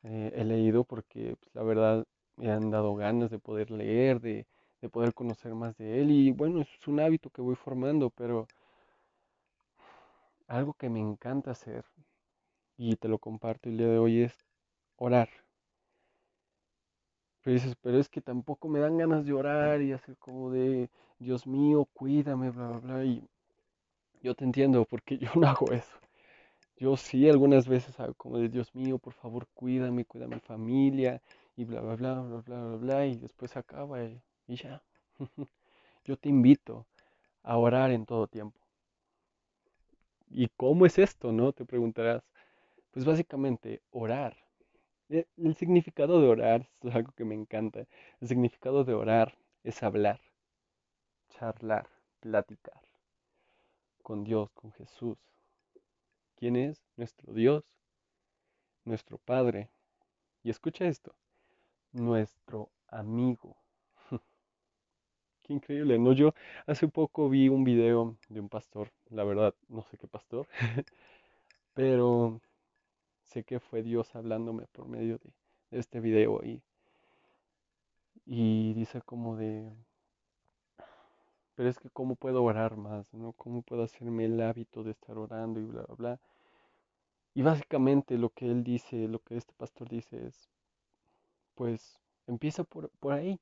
Eh, 0.04 0.32
he 0.36 0.44
leído 0.44 0.84
porque 0.84 1.36
pues, 1.40 1.56
la 1.56 1.64
verdad 1.64 2.06
me 2.38 2.52
han 2.52 2.70
dado 2.70 2.96
ganas 2.96 3.32
de 3.32 3.40
poder 3.40 3.72
leer, 3.72 4.20
de, 4.22 4.46
de 4.82 4.90
poder 4.90 5.14
conocer 5.14 5.56
más 5.56 5.76
de 5.78 6.02
él. 6.02 6.12
Y 6.12 6.32
bueno, 6.32 6.62
es 6.62 6.88
un 6.88 7.00
hábito 7.00 7.30
que 7.30 7.42
voy 7.42 7.56
formando, 7.56 8.10
pero 8.10 8.48
algo 10.48 10.74
que 10.74 10.88
me 10.90 11.02
encanta 11.02 11.52
hacer, 11.52 11.84
y 12.78 12.96
te 12.98 13.08
lo 13.10 13.20
comparto 13.20 13.70
el 13.70 13.78
día 13.78 13.88
de 13.90 14.00
hoy, 14.00 14.22
es 14.24 14.38
orar. 14.98 15.30
Pero 17.44 17.56
dices, 17.56 17.76
pero 17.82 18.00
es 18.00 18.10
que 18.10 18.22
tampoco 18.22 18.68
me 18.70 18.80
dan 18.80 18.98
ganas 18.98 19.26
de 19.26 19.34
orar 19.34 19.82
y 19.82 19.92
hacer 19.94 20.18
como 20.18 20.52
de, 20.52 20.90
Dios 21.20 21.46
mío, 21.48 21.88
cuídame, 21.94 22.50
bla, 22.52 22.70
bla, 22.70 22.80
bla. 22.80 23.06
Y 23.06 23.24
yo 24.22 24.36
te 24.36 24.46
entiendo 24.46 24.86
porque 24.86 25.18
yo 25.18 25.30
no 25.36 25.48
hago 25.48 25.72
eso. 25.72 25.98
Yo 26.78 26.98
sí 26.98 27.30
algunas 27.30 27.68
veces 27.68 28.00
hago 28.00 28.14
como 28.16 28.38
de 28.40 28.50
Dios 28.50 28.76
mío, 28.76 28.98
por 29.00 29.14
favor, 29.14 29.48
cuídame, 29.54 30.06
cuida 30.06 30.26
a 30.26 30.30
mi 30.30 30.40
familia 30.40 31.22
y 31.56 31.66
bla, 31.66 31.82
bla, 31.82 31.96
bla, 31.96 32.14
bla, 32.22 32.42
bla, 32.42 32.66
bla, 32.66 32.78
bla, 32.78 33.06
y 33.08 33.18
después 33.18 33.56
acaba 33.58 34.04
y, 34.04 34.22
y 34.48 34.56
ya. 34.56 34.82
Yo 36.06 36.18
te 36.18 36.30
invito 36.30 36.86
a 37.44 37.58
orar 37.58 37.92
en 37.92 38.06
todo 38.06 38.28
tiempo. 38.28 38.60
¿Y 40.30 40.50
cómo 40.58 40.86
es 40.86 40.98
esto, 41.00 41.32
no? 41.32 41.54
Te 41.54 41.64
preguntarás. 41.66 42.24
Pues 42.92 43.06
básicamente, 43.06 43.82
orar. 43.92 44.36
E, 45.13 45.28
el 45.38 45.56
significado 45.56 46.19
de 46.21 46.28
orar, 46.28 46.69
es 46.82 46.95
algo 46.95 47.12
que 47.12 47.23
me 47.23 47.36
encanta. 47.36 47.86
El 48.19 48.28
significado 48.28 48.84
de 48.84 48.95
orar 48.95 49.38
es 49.63 49.84
hablar, 49.84 50.19
charlar, 51.30 51.88
platicar 52.19 52.82
con 54.02 54.23
Dios, 54.23 54.49
con 54.54 54.71
Jesús 54.73 55.17
quién 56.36 56.56
es 56.56 56.84
nuestro 56.97 57.32
Dios, 57.32 57.63
nuestro 58.86 59.19
Padre. 59.19 59.69
Y 60.41 60.49
escucha 60.49 60.86
esto, 60.88 61.15
nuestro 61.91 62.71
amigo. 62.88 63.56
Qué 65.43 65.54
increíble, 65.54 65.99
¿no? 65.99 66.13
Yo 66.13 66.34
hace 66.65 66.88
poco 66.88 67.30
vi 67.30 67.49
un 67.49 67.63
video 67.63 68.17
de 68.30 68.39
un 68.39 68.49
pastor, 68.49 68.91
la 69.12 69.23
verdad, 69.23 69.54
no 69.69 69.84
sé 69.84 69.97
qué 69.97 70.08
pastor, 70.08 70.47
pero 71.76 72.41
sé 73.34 73.43
que 73.43 73.60
fue 73.60 73.82
Dios 73.82 74.15
hablándome 74.15 74.67
por 74.67 74.88
medio 74.88 75.17
de, 75.17 75.32
este 75.80 76.00
video 76.00 76.43
y, 76.43 76.62
y 78.26 78.74
dice 78.76 79.02
como 79.02 79.36
de, 79.36 79.74
pero 81.56 81.67
es 81.67 81.80
que 81.80 81.89
cómo 81.89 82.15
puedo 82.15 82.43
orar 82.43 82.78
más, 82.78 83.12
¿no? 83.13 83.34
¿Cómo 83.34 83.63
puedo 83.63 83.84
hacerme 83.84 84.26
el 84.26 84.39
hábito 84.39 84.84
de 84.84 84.91
estar 84.91 85.17
orando 85.17 85.60
y 85.60 85.65
bla, 85.65 85.82
bla, 85.84 85.96
bla? 85.96 86.19
Y 87.34 87.41
básicamente 87.41 88.17
lo 88.19 88.30
que 88.30 88.46
él 88.46 88.63
dice, 88.63 89.08
lo 89.08 89.19
que 89.19 89.36
este 89.38 89.54
pastor 89.54 89.89
dice 89.89 90.28
es, 90.28 90.50
pues 91.56 92.00
empieza 92.28 92.63
por, 92.63 92.89
por 93.00 93.13
ahí. 93.13 93.39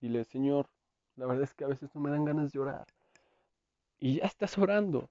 Dile, 0.00 0.24
Señor, 0.24 0.68
la 1.16 1.26
verdad 1.26 1.44
es 1.44 1.54
que 1.54 1.64
a 1.64 1.68
veces 1.68 1.94
no 1.94 2.00
me 2.00 2.10
dan 2.10 2.24
ganas 2.24 2.52
de 2.52 2.58
orar. 2.60 2.86
Y 3.98 4.16
ya 4.16 4.24
estás 4.24 4.56
orando. 4.56 5.10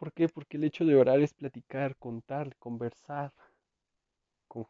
¿Por 0.00 0.14
qué? 0.14 0.30
Porque 0.30 0.56
el 0.56 0.64
hecho 0.64 0.86
de 0.86 0.96
orar 0.96 1.20
es 1.20 1.34
platicar, 1.34 1.94
contar, 1.96 2.56
conversar 2.56 3.34
con 4.48 4.66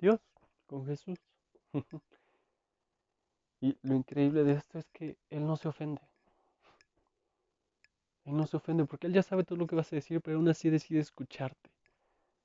Dios, 0.00 0.18
con 0.66 0.84
Jesús. 0.84 1.16
y 3.60 3.78
lo 3.82 3.94
increíble 3.94 4.42
de 4.42 4.54
esto 4.54 4.80
es 4.80 4.86
que 4.90 5.16
Él 5.30 5.46
no 5.46 5.56
se 5.56 5.68
ofende. 5.68 6.02
Él 8.24 8.36
no 8.36 8.48
se 8.48 8.56
ofende 8.56 8.84
porque 8.84 9.06
Él 9.06 9.12
ya 9.12 9.22
sabe 9.22 9.44
todo 9.44 9.60
lo 9.60 9.68
que 9.68 9.76
vas 9.76 9.92
a 9.92 9.96
decir, 9.96 10.20
pero 10.20 10.38
aún 10.38 10.48
así 10.48 10.68
decide 10.70 10.98
escucharte 10.98 11.70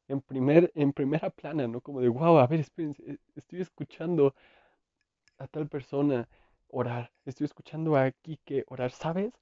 en, 0.07 0.21
primer, 0.21 0.71
en 0.75 0.93
primera 0.93 1.31
plana, 1.31 1.67
¿no? 1.67 1.81
Como 1.81 1.99
de, 1.99 2.09
wow, 2.09 2.37
a 2.37 2.45
ver, 2.45 2.59
espérense, 2.59 3.01
e, 3.11 3.17
estoy 3.37 3.61
escuchando 3.61 4.35
a 5.39 5.47
tal 5.47 5.67
persona 5.67 6.29
orar, 6.67 7.11
estoy 7.25 7.45
escuchando 7.45 7.95
a 7.95 8.11
Quique 8.11 8.65
orar, 8.67 8.91
¿sabes? 8.91 9.33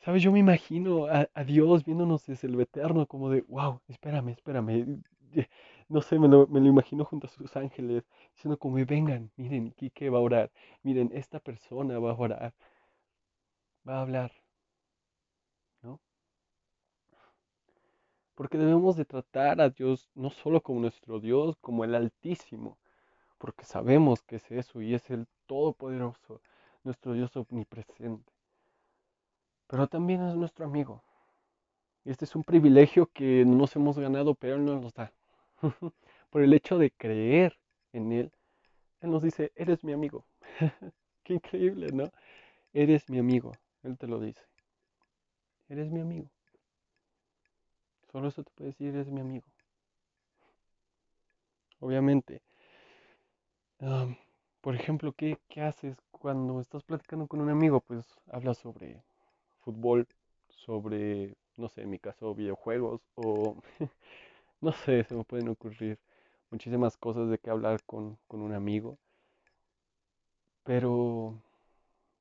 ¿Sabes? 0.00 0.22
Yo 0.22 0.32
me 0.32 0.38
imagino 0.38 1.06
a, 1.06 1.28
Dios 1.44 1.84
viéndonos 1.84 2.26
desde 2.26 2.48
el 2.48 2.60
eterno 2.60 3.06
como 3.06 3.30
de, 3.30 3.42
wow, 3.48 3.80
espérame, 3.88 4.30
espérame. 4.30 5.02
No 5.88 6.02
sé, 6.02 6.18
me 6.18 6.28
lo, 6.28 6.46
me 6.48 6.60
lo 6.60 6.66
imagino 6.68 7.04
junto 7.04 7.26
a 7.26 7.30
sus 7.30 7.56
ángeles, 7.56 8.04
diciendo 8.34 8.58
como, 8.58 8.76
vengan, 8.84 9.30
miren, 9.36 9.72
Quique 9.72 10.10
va 10.10 10.18
a 10.18 10.22
orar, 10.22 10.50
miren, 10.82 11.10
esta 11.14 11.40
persona 11.40 11.98
va 11.98 12.10
a 12.12 12.14
orar, 12.14 12.54
va 13.88 13.98
a 13.98 14.02
hablar, 14.02 14.32
¿no? 15.82 16.00
Porque 18.34 18.56
debemos 18.58 18.96
de 18.96 19.04
tratar 19.04 19.60
a 19.60 19.68
Dios 19.68 20.08
no 20.14 20.30
solo 20.30 20.62
como 20.62 20.80
nuestro 20.80 21.20
Dios, 21.20 21.56
como 21.60 21.84
el 21.84 21.94
Altísimo, 21.94 22.78
porque 23.38 23.64
sabemos 23.64 24.22
que 24.22 24.36
es 24.36 24.50
eso 24.50 24.82
y 24.82 24.94
es 24.94 25.10
el 25.10 25.26
Todopoderoso, 25.46 26.40
nuestro 26.84 27.14
Dios 27.14 27.36
omnipresente. 27.36 28.37
Pero 29.68 29.86
también 29.86 30.22
es 30.26 30.34
nuestro 30.34 30.64
amigo. 30.64 31.04
Este 32.04 32.24
es 32.24 32.34
un 32.34 32.42
privilegio 32.42 33.06
que 33.12 33.44
no 33.44 33.54
nos 33.54 33.76
hemos 33.76 33.98
ganado, 33.98 34.34
pero 34.34 34.56
Él 34.56 34.64
nos 34.64 34.94
da. 34.94 35.12
Por 36.30 36.42
el 36.42 36.54
hecho 36.54 36.78
de 36.78 36.90
creer 36.90 37.58
en 37.92 38.12
Él, 38.12 38.32
Él 39.00 39.10
nos 39.10 39.22
dice, 39.22 39.52
eres 39.54 39.84
mi 39.84 39.92
amigo. 39.92 40.24
Qué 41.22 41.34
increíble, 41.34 41.88
¿no? 41.92 42.10
Eres 42.72 43.10
mi 43.10 43.18
amigo. 43.18 43.52
Él 43.82 43.98
te 43.98 44.06
lo 44.06 44.20
dice. 44.20 44.42
Eres 45.68 45.90
mi 45.90 46.00
amigo. 46.00 46.30
Solo 48.10 48.28
eso 48.28 48.42
te 48.42 48.50
puede 48.52 48.70
decir, 48.70 48.94
eres 48.94 49.10
mi 49.10 49.20
amigo. 49.20 49.46
Obviamente. 51.80 52.40
por 54.62 54.74
ejemplo, 54.74 55.12
¿qué, 55.12 55.38
¿qué 55.48 55.60
haces 55.60 55.98
cuando 56.10 56.60
estás 56.60 56.82
platicando 56.84 57.26
con 57.26 57.42
un 57.42 57.50
amigo? 57.50 57.80
Pues 57.80 58.06
hablas 58.30 58.58
sobre 58.58 59.02
fútbol, 59.68 60.06
sobre, 60.48 61.36
no 61.58 61.68
sé, 61.68 61.82
en 61.82 61.90
mi 61.90 61.98
caso, 61.98 62.34
videojuegos 62.34 63.02
o, 63.16 63.56
no 64.62 64.72
sé, 64.72 65.04
se 65.04 65.14
me 65.14 65.24
pueden 65.24 65.48
ocurrir 65.48 65.98
muchísimas 66.50 66.96
cosas 66.96 67.28
de 67.28 67.38
qué 67.38 67.50
hablar 67.50 67.82
con, 67.84 68.18
con 68.28 68.40
un 68.40 68.54
amigo. 68.54 68.98
Pero, 70.64 71.42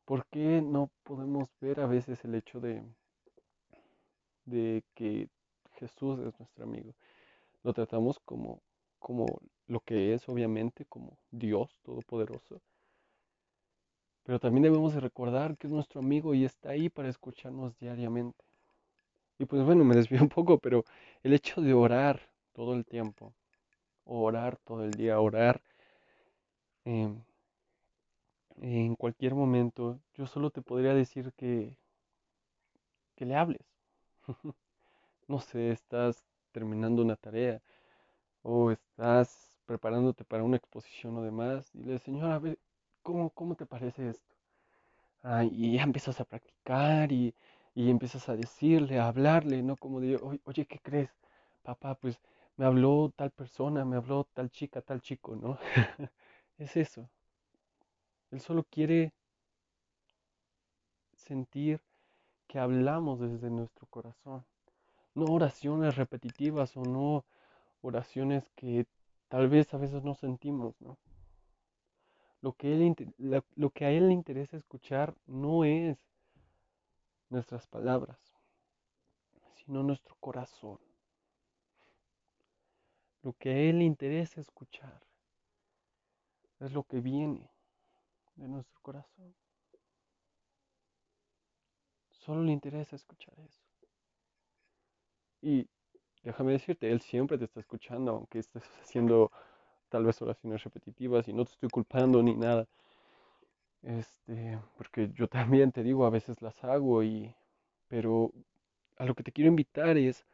¿por 0.05 0.25
qué 0.27 0.61
no 0.61 0.89
podemos 1.03 1.47
ver 1.61 1.79
a 1.79 1.87
veces 1.87 2.23
el 2.25 2.35
hecho 2.35 2.59
de, 2.59 2.83
de 4.45 4.83
que 4.93 5.29
Jesús 5.79 6.19
es 6.19 6.37
nuestro 6.37 6.65
amigo? 6.65 6.93
Lo 7.63 7.73
tratamos 7.73 8.19
como, 8.25 8.61
como 8.99 9.25
lo 9.67 9.79
que 9.79 10.13
es, 10.13 10.27
obviamente, 10.27 10.85
como 10.85 11.17
Dios 11.31 11.79
Todopoderoso. 11.83 12.61
Pero 14.27 14.41
también 14.41 14.63
debemos 14.63 14.93
de 14.93 14.99
recordar 14.99 15.57
que 15.57 15.67
es 15.67 15.73
nuestro 15.73 16.01
amigo 16.01 16.33
y 16.33 16.43
está 16.43 16.71
ahí 16.71 16.89
para 16.89 17.07
escucharnos 17.07 17.79
diariamente. 17.79 18.43
Y 19.39 19.45
pues 19.45 19.63
bueno, 19.63 19.85
me 19.85 19.95
desvío 19.95 20.19
un 20.21 20.27
poco, 20.27 20.59
pero 20.59 20.83
el 21.23 21.31
hecho 21.33 21.61
de 21.61 21.73
orar 21.73 22.19
todo 22.51 22.73
el 22.73 22.85
tiempo, 22.85 23.33
orar 24.03 24.57
todo 24.65 24.83
el 24.83 24.91
día, 24.91 25.21
orar 25.21 25.61
em, 26.83 27.23
en 28.61 28.95
cualquier 28.95 29.33
momento, 29.33 29.97
yo 30.15 30.27
solo 30.27 30.49
te 30.49 30.61
podría 30.61 30.93
decir 30.93 31.31
que, 31.37 31.77
que 33.15 33.25
le 33.25 33.35
hables. 33.35 33.65
no 35.29 35.39
sé, 35.39 35.71
estás 35.71 36.25
terminando 36.51 37.01
una 37.01 37.15
tarea 37.15 37.61
o 38.43 38.71
estás 38.71 39.53
preparándote 39.65 40.25
para 40.25 40.43
una 40.43 40.57
exposición 40.57 41.15
o 41.15 41.23
demás 41.23 41.73
y 41.73 41.83
le 41.83 41.99
Señor, 41.99 42.57
¿cómo, 43.07 43.29
cómo 43.29 43.55
te 43.55 43.65
parece 43.65 44.09
esto? 44.09 44.35
Ah, 45.23 45.45
y 45.45 45.73
ya 45.77 45.83
empiezas 45.83 46.19
a 46.19 46.25
practicar 46.25 47.11
y, 47.11 47.33
y, 47.75 47.89
empiezas 47.89 48.27
a 48.29 48.35
decirle, 48.35 48.99
a 48.99 49.07
hablarle, 49.07 49.63
¿no? 49.63 49.77
Como 49.77 50.01
de, 50.01 50.17
oye, 50.45 50.65
¿qué 50.65 50.79
crees? 50.79 51.09
Papá, 51.63 51.95
pues 51.95 52.19
me 52.57 52.65
habló 52.65 53.13
tal 53.15 53.31
persona, 53.31 53.85
me 53.85 53.97
habló 53.97 54.25
tal 54.33 54.49
chica, 54.51 54.81
tal 54.81 55.01
chico, 55.01 55.35
¿no? 55.37 55.57
es 56.57 56.75
eso. 56.77 57.09
Él 58.31 58.41
solo 58.41 58.63
quiere 58.63 59.13
sentir 61.15 61.81
que 62.47 62.59
hablamos 62.59 63.19
desde 63.21 63.49
nuestro 63.49 63.87
corazón. 63.87 64.45
No 65.15 65.25
oraciones 65.25 65.95
repetitivas 65.95 66.75
o 66.77 66.83
no 66.83 67.25
oraciones 67.81 68.49
que 68.55 68.85
tal 69.29 69.49
vez 69.49 69.73
a 69.73 69.77
veces 69.77 70.03
no 70.03 70.15
sentimos, 70.15 70.75
¿no? 70.81 70.97
Lo 72.47 72.53
que, 72.53 72.73
él, 72.73 73.13
lo 73.57 73.69
que 73.71 73.83
a 73.83 73.91
él 73.91 74.07
le 74.07 74.13
interesa 74.13 74.55
escuchar 74.55 75.13
no 75.25 75.65
es 75.65 75.97
nuestras 77.27 77.67
palabras, 77.67 78.17
sino 79.55 79.83
nuestro 79.83 80.15
corazón. 80.21 80.79
Lo 83.21 83.33
que 83.33 83.49
a 83.49 83.57
él 83.57 83.79
le 83.79 83.83
interesa 83.83 84.39
escuchar 84.39 85.05
es 86.61 86.71
lo 86.71 86.83
que 86.83 87.01
viene 87.01 87.51
de 88.37 88.47
nuestro 88.47 88.79
corazón. 88.81 89.35
Solo 92.11 92.43
le 92.43 92.53
interesa 92.53 92.95
escuchar 92.95 93.37
eso. 93.41 93.61
Y 95.41 95.67
déjame 96.23 96.53
decirte, 96.53 96.89
Él 96.89 97.01
siempre 97.01 97.37
te 97.37 97.43
está 97.43 97.59
escuchando, 97.59 98.11
aunque 98.11 98.39
estés 98.39 98.63
haciendo 98.81 99.33
tal 99.89 100.05
vez 100.05 100.21
oraciones 100.21 100.63
repetitivas 100.63 101.27
y 101.27 101.33
no 101.33 101.45
te 101.45 101.51
estoy 101.51 101.69
culpando 101.69 102.21
ni 102.23 102.35
nada. 102.35 102.67
Este, 103.83 104.59
porque 104.77 105.09
yo 105.13 105.27
también 105.27 105.71
te 105.71 105.83
digo, 105.83 106.05
a 106.05 106.09
veces 106.09 106.41
las 106.41 106.63
hago 106.63 107.03
y 107.03 107.33
pero 107.87 108.31
a 108.97 109.05
lo 109.05 109.15
que 109.15 109.23
te 109.23 109.31
quiero 109.31 109.49
invitar 109.49 109.97
es 109.97 110.25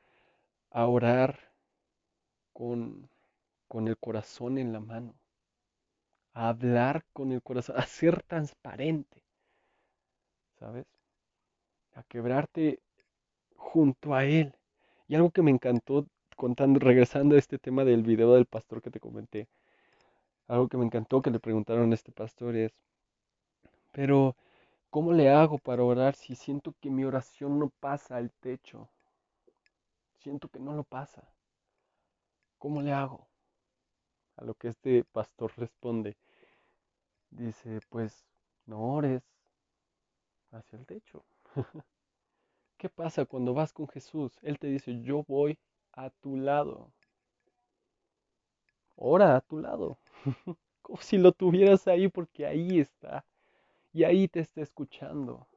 a 0.72 0.88
orar 0.88 1.39
con, 2.54 3.10
con 3.68 3.88
el 3.88 3.98
corazón 3.98 4.58
en 4.58 4.74
la 4.74 4.80
mano, 4.80 5.13
a 6.34 6.50
hablar 6.50 7.04
con 7.13 7.32
el 7.32 7.42
corazón, 7.42 7.78
a 7.78 7.86
ser 7.86 8.24
transparente, 8.24 9.22
¿sabes? 10.60 10.86
A 11.96 12.04
quebrarte 12.04 12.80
junto 13.56 14.13
a 14.16 14.26
Él. 14.26 14.56
Y 15.08 15.16
algo 15.16 15.32
que 15.32 15.42
me 15.42 15.52
encantó 15.52 16.08
contando, 16.36 16.80
regresando 16.80 17.36
a 17.36 17.39
este 17.39 17.60
tema 17.60 17.84
del 17.84 18.04
video 18.04 18.34
del 18.34 18.46
pastor 18.46 18.82
que 18.82 18.91
te 18.91 19.00
comenté, 19.00 19.48
algo 20.48 20.67
que 20.67 20.78
me 20.78 20.86
encantó 20.86 21.22
que 21.22 21.32
le 21.32 21.39
preguntaron 21.39 21.91
a 21.91 21.96
este 21.96 22.12
pastor 22.12 22.56
es, 22.56 22.74
pero 23.91 24.36
¿cómo 24.89 25.13
le 25.13 25.30
hago 25.30 25.58
para 25.58 25.84
orar 25.84 26.15
si 26.15 26.36
siento 26.36 26.74
que 26.80 26.89
mi 26.89 27.06
oración 27.06 27.60
no 27.60 27.69
pasa 27.80 28.17
al 28.17 28.32
techo? 28.32 28.89
Siento 30.19 30.50
que 30.50 30.60
no 30.60 30.74
lo 30.74 30.84
pasa. 30.84 31.28
¿Cómo 32.58 32.82
le 32.82 32.93
hago? 32.93 33.28
A 34.38 34.43
lo 34.46 34.54
que 34.56 34.69
este 34.69 35.04
pastor 35.04 35.52
responde, 35.58 36.17
dice, 37.30 37.80
pues 37.89 38.26
no 38.65 38.93
ores 38.93 39.22
hacia 40.52 40.78
el 40.78 40.86
techo. 40.86 41.26
¿Qué 42.78 42.89
pasa 42.89 43.26
cuando 43.26 43.54
vas 43.54 43.74
con 43.74 43.88
Jesús? 43.88 44.38
Él 44.41 44.60
te 44.60 44.67
dice, 44.67 45.02
yo 45.02 45.24
voy 45.28 45.58
a 45.93 46.10
tu 46.10 46.38
lado. 46.38 46.91
Ora 48.95 49.36
a 49.36 49.41
tu 49.41 49.60
lado. 49.60 49.97
Como 50.82 51.01
si 51.01 51.17
lo 51.17 51.32
tuvieras 51.32 51.88
ahí 51.88 52.08
porque 52.08 52.45
ahí 52.45 52.79
está. 52.79 53.25
Y 53.93 54.03
ahí 54.03 54.27
te 54.27 54.39
está 54.41 54.62
escuchando. 54.62 55.47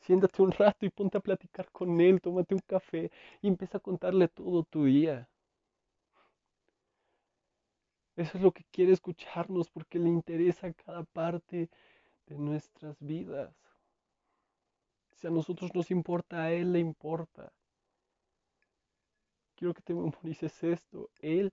Siéntate 0.00 0.42
un 0.42 0.52
rato 0.52 0.86
y 0.86 0.90
ponte 0.90 1.18
a 1.18 1.20
platicar 1.20 1.70
con 1.70 2.00
él, 2.00 2.20
tómate 2.20 2.54
un 2.54 2.60
café 2.66 3.10
y 3.42 3.48
empieza 3.48 3.78
a 3.78 3.80
contarle 3.80 4.28
todo 4.28 4.62
tu 4.64 4.84
día. 4.84 5.28
Eso 8.16 8.36
es 8.36 8.42
lo 8.42 8.52
que 8.52 8.64
quiere 8.70 8.92
escucharnos 8.92 9.70
porque 9.70 9.98
le 9.98 10.08
interesa 10.08 10.72
cada 10.72 11.04
parte 11.04 11.70
de 12.26 12.38
nuestras 12.38 12.96
vidas. 13.00 13.54
Si 15.12 15.26
a 15.26 15.30
nosotros 15.30 15.74
nos 15.74 15.90
importa, 15.90 16.44
a 16.44 16.52
Él 16.52 16.72
le 16.72 16.80
importa. 16.80 17.52
Quiero 19.60 19.74
que 19.74 19.82
te 19.82 19.92
memorices 19.94 20.64
esto. 20.64 21.10
Él 21.20 21.52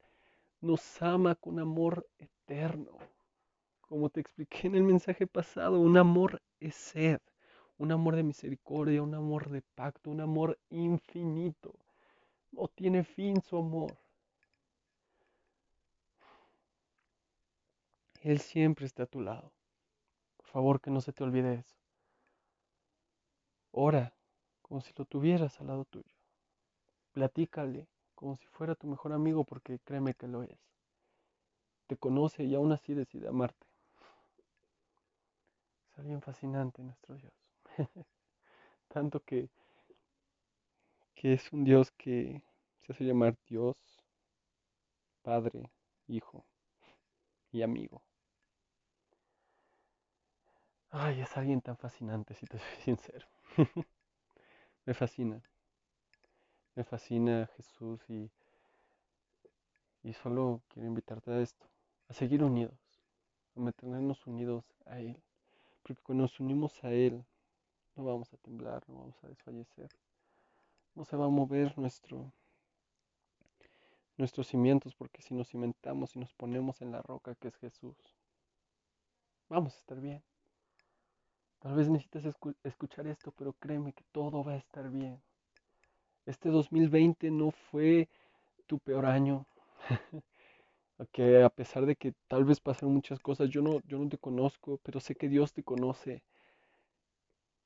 nos 0.62 1.02
ama 1.02 1.36
con 1.36 1.60
amor 1.60 2.08
eterno. 2.18 2.98
Como 3.82 4.10
te 4.10 4.22
expliqué 4.22 4.68
en 4.68 4.76
el 4.76 4.84
mensaje 4.84 5.28
pasado, 5.28 5.80
un 5.80 5.98
amor 5.98 6.42
es 6.62 6.76
sed, 6.76 7.20
un 7.78 7.92
amor 7.92 8.16
de 8.16 8.24
misericordia, 8.24 9.04
un 9.04 9.14
amor 9.14 9.50
de 9.50 9.62
pacto, 9.62 10.10
un 10.10 10.22
amor 10.22 10.58
infinito. 10.70 11.76
No 12.54 12.70
tiene 12.70 13.04
fin 13.04 13.42
su 13.42 13.58
amor. 13.58 13.98
Él 18.22 18.40
siempre 18.40 18.86
está 18.86 19.04
a 19.04 19.08
tu 19.08 19.20
lado. 19.20 19.52
Por 20.38 20.48
favor, 20.48 20.80
que 20.80 20.92
no 20.92 21.02
se 21.02 21.12
te 21.12 21.26
olvide 21.26 21.56
eso. 21.56 21.76
Ora 23.72 24.14
como 24.62 24.80
si 24.80 24.94
lo 24.96 25.04
tuvieras 25.04 25.60
al 25.60 25.68
lado 25.68 25.84
tuyo. 25.86 26.16
Platícale 27.12 27.88
como 28.18 28.36
si 28.36 28.46
fuera 28.48 28.76
tu 28.76 28.88
mejor 28.88 29.14
amigo 29.14 29.46
porque 29.46 29.80
créeme 29.80 30.14
que 30.14 30.28
lo 30.28 30.44
es. 30.44 30.60
Te 31.88 31.98
conoce 31.98 32.46
y 32.46 32.56
aún 32.56 32.72
así 32.72 32.94
decide 32.94 33.28
amarte. 33.28 33.68
Es 35.92 36.00
alguien 36.00 36.22
fascinante 36.22 36.82
nuestro 36.82 37.16
Dios. 37.18 37.34
Tanto 38.90 39.22
que, 39.22 39.50
que 41.16 41.34
es 41.34 41.52
un 41.52 41.66
Dios 41.66 41.92
que 41.92 42.42
se 42.80 42.94
hace 42.94 43.04
llamar 43.04 43.36
Dios, 43.46 43.76
Padre, 45.22 45.70
Hijo 46.08 46.44
y 47.52 47.62
amigo. 47.62 48.02
Ay, 50.92 51.22
es 51.22 51.38
alguien 51.38 51.62
tan 51.62 51.78
fascinante, 51.78 52.34
si 52.36 52.46
te 52.46 52.60
soy 52.60 52.76
sincero. 52.84 53.26
Me 54.88 54.94
fascina. 54.96 55.42
Me 56.78 56.84
fascina 56.84 57.50
Jesús 57.58 58.00
y, 58.08 58.30
y 60.04 60.14
solo 60.14 60.62
quiero 60.68 60.88
invitarte 60.88 61.32
a 61.32 61.42
esto, 61.42 61.66
a 62.08 62.14
seguir 62.14 62.44
unidos, 62.44 62.78
a 63.56 63.62
mantenernos 63.62 64.28
unidos 64.28 64.64
a 64.86 65.00
Él. 65.00 65.20
Porque 65.82 66.04
cuando 66.04 66.26
nos 66.26 66.40
unimos 66.40 66.84
a 66.84 66.92
Él, 66.92 67.26
no 67.96 68.04
vamos 68.04 68.32
a 68.32 68.38
temblar, 68.38 68.88
no 68.88 69.00
vamos 69.00 69.24
a 69.24 69.28
desfallecer. 69.28 69.90
No 70.94 71.04
se 71.04 71.18
va 71.18 71.26
a 71.26 71.30
mover 71.30 71.76
nuestro, 71.80 72.32
nuestros 74.16 74.46
cimientos, 74.46 74.94
porque 74.94 75.24
si 75.24 75.34
nos 75.34 75.48
cimentamos 75.48 76.16
y 76.16 76.20
nos 76.20 76.32
ponemos 76.36 76.80
en 76.84 76.92
la 76.92 77.02
roca 77.02 77.34
que 77.34 77.48
es 77.48 77.56
Jesús, 77.56 77.98
vamos 79.50 79.74
a 79.74 79.80
estar 79.80 80.00
bien. 80.00 80.22
Tal 81.58 81.74
vez 81.74 81.90
necesites 81.90 82.36
escuchar 82.64 83.08
esto, 83.08 83.32
pero 83.32 83.54
créeme 83.54 83.94
que 83.94 84.04
todo 84.12 84.44
va 84.44 84.52
a 84.52 84.58
estar 84.58 84.88
bien. 84.92 85.20
Este 86.28 86.50
2020 86.50 87.32
no 87.32 87.50
fue 87.52 88.10
tu 88.68 88.80
peor 88.80 89.06
año. 89.06 89.48
que 91.14 91.44
a 91.44 91.50
pesar 91.50 91.86
de 91.86 91.96
que 91.96 92.14
tal 92.28 92.46
vez 92.46 92.60
pasaron 92.60 92.94
muchas 92.94 93.20
cosas, 93.20 93.50
yo 93.50 93.62
no, 93.62 93.80
yo 93.88 93.98
no 93.98 94.10
te 94.10 94.18
conozco, 94.18 94.80
pero 94.84 95.00
sé 95.00 95.16
que 95.16 95.30
Dios 95.30 95.54
te 95.54 95.64
conoce. 95.64 96.24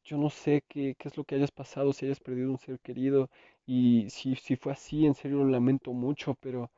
Yo 0.03 0.17
no 0.17 0.29
sé 0.29 0.63
qué, 0.67 0.95
qué 0.97 1.07
es 1.07 1.17
lo 1.17 1.23
que 1.23 1.35
hayas 1.35 1.51
pasado, 1.51 1.91
si 1.93 2.05
hayas 2.05 2.19
perdido 2.19 2.51
un 2.51 2.59
ser 2.59 2.79
querido. 2.79 3.29
Y 3.65 4.09
si, 4.09 4.35
si 4.35 4.55
fue 4.55 4.73
así, 4.73 5.05
en 5.07 5.15
serio 5.15 5.37
lo 5.39 5.45
lamento 5.49 5.91
mucho, 5.93 6.35
pero 6.35 6.69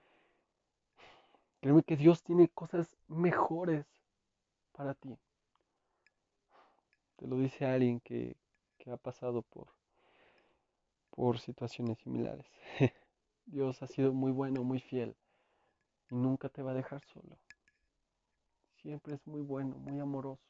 créeme 1.62 1.84
que 1.84 1.98
Dios 1.98 2.24
tiene 2.24 2.48
cosas 2.50 2.96
mejores 3.08 3.86
para 4.72 4.94
ti. 4.94 5.18
Te 7.18 7.28
lo 7.28 7.38
dice 7.38 7.66
alguien 7.66 8.00
que, 8.02 8.36
ha 8.92 8.98
pasado 8.98 9.42
por, 9.44 9.68
por 11.16 11.40
situaciones 11.40 11.98
similares. 12.00 12.46
Dios 13.46 13.82
ha 13.84 13.88
sido 13.88 14.14
muy 14.14 14.32
bueno, 14.32 14.64
muy 14.64 14.80
fiel 14.80 15.16
y 16.10 16.16
nunca 16.16 16.50
te 16.50 16.62
va 16.62 16.72
a 16.72 16.76
dejar 16.76 17.02
solo. 17.06 17.38
Siempre 18.82 19.16
es 19.16 19.26
muy 19.26 19.42
bueno, 19.42 19.76
muy 19.78 20.00
amoroso, 20.00 20.44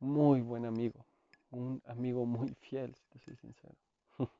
muy 0.00 0.40
buen 0.40 0.64
amigo, 0.64 1.04
un 1.50 1.82
amigo 1.86 2.26
muy 2.26 2.54
fiel, 2.60 2.94
si 2.94 3.04
te 3.08 3.18
soy 3.20 3.36
sincero. 3.36 3.74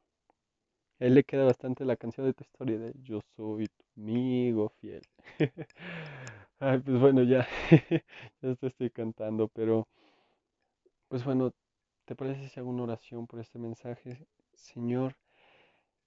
A 1.01 1.05
él 1.05 1.15
le 1.15 1.25
queda 1.25 1.45
bastante 1.45 1.85
la 1.85 1.97
canción 1.97 2.27
de 2.27 2.35
tu 2.35 2.43
historia 2.43 2.79
de 2.79 2.93
Yo 3.03 3.21
soy 3.37 3.67
tu 3.69 3.85
amigo 4.01 4.71
fiel. 4.81 5.03
Ay, 6.61 6.81
pues 6.81 7.01
bueno, 7.01 7.23
ya, 7.23 7.47
ya 8.43 8.55
te 8.57 8.67
estoy 8.67 8.91
cantando, 8.91 9.47
pero 9.49 9.87
pues 11.09 11.25
bueno, 11.25 11.53
¿te 12.05 12.15
parece 12.15 12.49
si 12.49 12.61
hago 12.61 12.71
una 12.71 12.85
oración 12.85 13.27
por 13.27 13.41
este 13.41 13.59
mensaje? 13.59 14.27
Señor, 14.59 15.17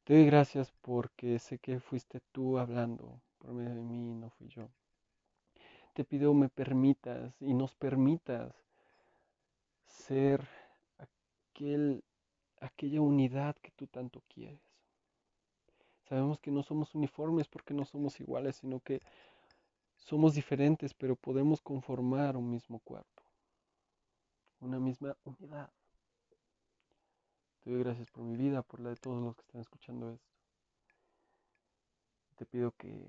te 0.03 0.13
doy 0.13 0.25
gracias 0.25 0.71
porque 0.81 1.39
sé 1.39 1.57
que 1.57 1.79
fuiste 1.79 2.19
tú 2.31 2.57
hablando 2.57 3.21
por 3.37 3.53
medio 3.53 3.73
de 3.73 3.81
mí, 3.81 4.13
no 4.13 4.29
fui 4.29 4.47
yo. 4.49 4.69
Te 5.93 6.03
pido 6.03 6.33
me 6.33 6.49
permitas 6.49 7.33
y 7.41 7.53
nos 7.53 7.75
permitas 7.75 8.53
ser 9.87 10.47
aquel, 10.97 12.03
aquella 12.59 13.01
unidad 13.01 13.55
que 13.61 13.71
tú 13.71 13.87
tanto 13.87 14.21
quieres. 14.27 14.61
Sabemos 16.07 16.39
que 16.39 16.51
no 16.51 16.61
somos 16.61 16.93
uniformes 16.93 17.47
porque 17.47 17.73
no 17.73 17.85
somos 17.85 18.19
iguales, 18.19 18.57
sino 18.57 18.79
que 18.79 19.01
somos 19.95 20.35
diferentes, 20.35 20.93
pero 20.93 21.15
podemos 21.15 21.61
conformar 21.61 22.37
un 22.37 22.49
mismo 22.49 22.79
cuerpo 22.79 23.21
una 24.61 24.79
misma 24.79 25.17
unidad. 25.25 25.69
Te 27.63 27.69
doy 27.69 27.83
gracias 27.83 28.09
por 28.09 28.23
mi 28.23 28.35
vida, 28.35 28.63
por 28.63 28.79
la 28.79 28.89
de 28.89 28.95
todos 28.95 29.21
los 29.21 29.35
que 29.35 29.41
están 29.41 29.61
escuchando 29.61 30.11
esto. 30.11 30.31
Te 32.35 32.45
pido 32.45 32.71
que, 32.71 33.07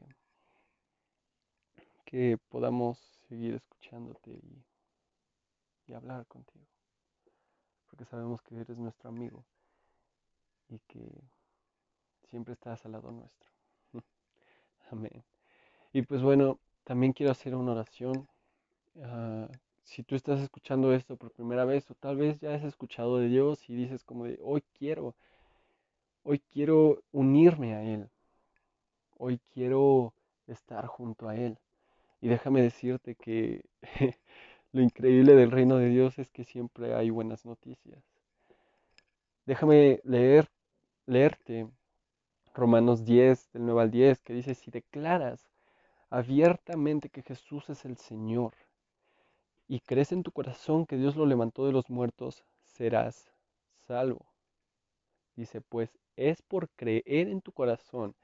que 2.05 2.37
podamos 2.51 2.99
seguir 3.29 3.55
escuchándote 3.55 4.31
y, 4.31 4.65
y 5.87 5.95
hablar 5.95 6.27
contigo. 6.27 6.67
Porque 7.89 8.05
sabemos 8.05 8.43
que 8.43 8.61
eres 8.61 8.77
nuestro 8.77 9.09
amigo 9.09 9.43
y 10.69 10.79
que 10.81 11.09
siempre 12.29 12.53
estás 12.53 12.85
al 12.85 12.93
lado 12.93 13.11
nuestro. 13.11 13.51
Amén. 14.91 15.25
Y 15.95 16.03
pues 16.03 16.21
bueno, 16.21 16.59
también 16.85 17.15
quiero 17.15 17.33
hacer 17.33 17.55
una 17.55 17.73
oración 17.73 18.29
uh, 18.97 19.49
si 19.85 20.03
tú 20.03 20.15
estás 20.15 20.41
escuchando 20.41 20.93
esto 20.93 21.17
por 21.17 21.31
primera 21.33 21.65
vez 21.65 21.91
o 21.91 21.95
tal 21.95 22.17
vez 22.17 22.41
ya 22.41 22.55
has 22.55 22.65
escuchado 22.65 23.19
de 23.19 23.29
Dios 23.29 23.69
y 23.69 23.75
dices 23.75 24.05
como 24.05 24.25
de 24.25 24.39
hoy 24.43 24.63
quiero, 24.79 25.15
hoy 26.23 26.41
quiero 26.53 27.03
unirme 27.13 27.75
a 27.75 27.83
Él, 27.83 28.09
hoy 29.19 29.41
quiero 29.53 30.15
estar 30.47 30.87
junto 30.87 31.29
a 31.29 31.37
Él. 31.37 31.59
Y 32.21 32.29
déjame 32.29 32.63
decirte 32.63 33.17
que 33.17 33.65
lo 34.73 34.83
increíble 34.83 35.35
del 35.35 35.51
reino 35.51 35.77
de 35.77 35.89
Dios 35.89 36.19
es 36.19 36.31
que 36.31 36.45
siempre 36.45 36.95
hay 36.95 37.11
buenas 37.11 37.45
noticias. 37.45 38.03
Déjame 39.45 40.01
leer, 40.05 40.49
leerte 41.07 41.69
Romanos 42.55 43.05
10, 43.05 43.51
del 43.53 43.67
9 43.67 43.83
al 43.83 43.91
10, 43.91 44.21
que 44.23 44.35
dice, 44.35 44.55
si 44.55 44.71
declaras 44.71 45.49
abiertamente 46.11 47.09
que 47.09 47.23
Jesús 47.23 47.69
es 47.71 47.85
el 47.85 47.97
Señor, 47.97 48.55
y 49.69 49.81
crees 49.81 50.13
en 50.13 50.23
tu 50.23 50.33
corazón 50.33 50.87
que 50.87 50.97
Dios 50.97 51.17
lo 51.17 51.27
levantó 51.27 51.67
de 51.67 51.73
los 51.73 51.89
muertos, 51.91 52.45
serás 52.65 53.33
salvo. 53.87 54.27
Dice, 55.37 55.61
pues 55.61 55.99
es 56.17 56.43
por 56.43 56.69
creer 56.71 57.29
en 57.29 57.41
tu 57.41 57.53
corazón 57.53 58.15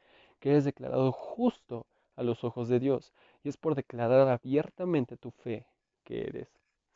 que 0.40 0.51
eres 0.51 0.64
declarado 0.64 1.12
justo 1.12 1.87
a 2.16 2.22
los 2.22 2.44
ojos 2.44 2.68
de 2.68 2.81
Dios 2.81 3.12
y 3.42 3.48
es 3.48 3.57
por 3.57 3.74
declarar 3.74 4.29
abiertamente 4.29 5.16
tu 5.16 5.31
fe 5.31 5.66
que 6.05 6.22
eres 6.22 6.48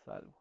salvo. 0.05 0.35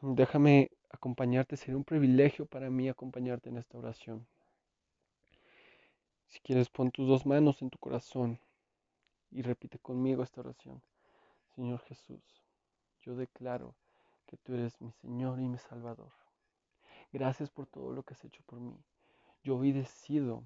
Déjame 0.00 0.70
acompañarte, 0.90 1.56
sería 1.56 1.76
un 1.76 1.84
privilegio 1.84 2.46
para 2.46 2.70
mí 2.70 2.88
acompañarte 2.88 3.48
en 3.48 3.58
esta 3.58 3.78
oración. 3.78 4.26
Si 6.28 6.40
quieres, 6.40 6.68
pon 6.68 6.90
tus 6.90 7.08
dos 7.08 7.26
manos 7.26 7.62
en 7.62 7.70
tu 7.70 7.78
corazón 7.78 8.38
y 9.30 9.42
repite 9.42 9.78
conmigo 9.78 10.22
esta 10.22 10.40
oración. 10.40 10.82
Señor 11.58 11.80
Jesús, 11.80 12.22
yo 13.02 13.16
declaro 13.16 13.74
que 14.26 14.36
tú 14.36 14.54
eres 14.54 14.80
mi 14.80 14.92
Señor 14.92 15.40
y 15.40 15.48
mi 15.48 15.58
Salvador. 15.58 16.12
Gracias 17.12 17.50
por 17.50 17.66
todo 17.66 17.92
lo 17.92 18.04
que 18.04 18.14
has 18.14 18.24
hecho 18.24 18.44
por 18.46 18.60
mí. 18.60 18.78
Yo 19.42 19.56
hoy 19.56 19.72
decido 19.72 20.44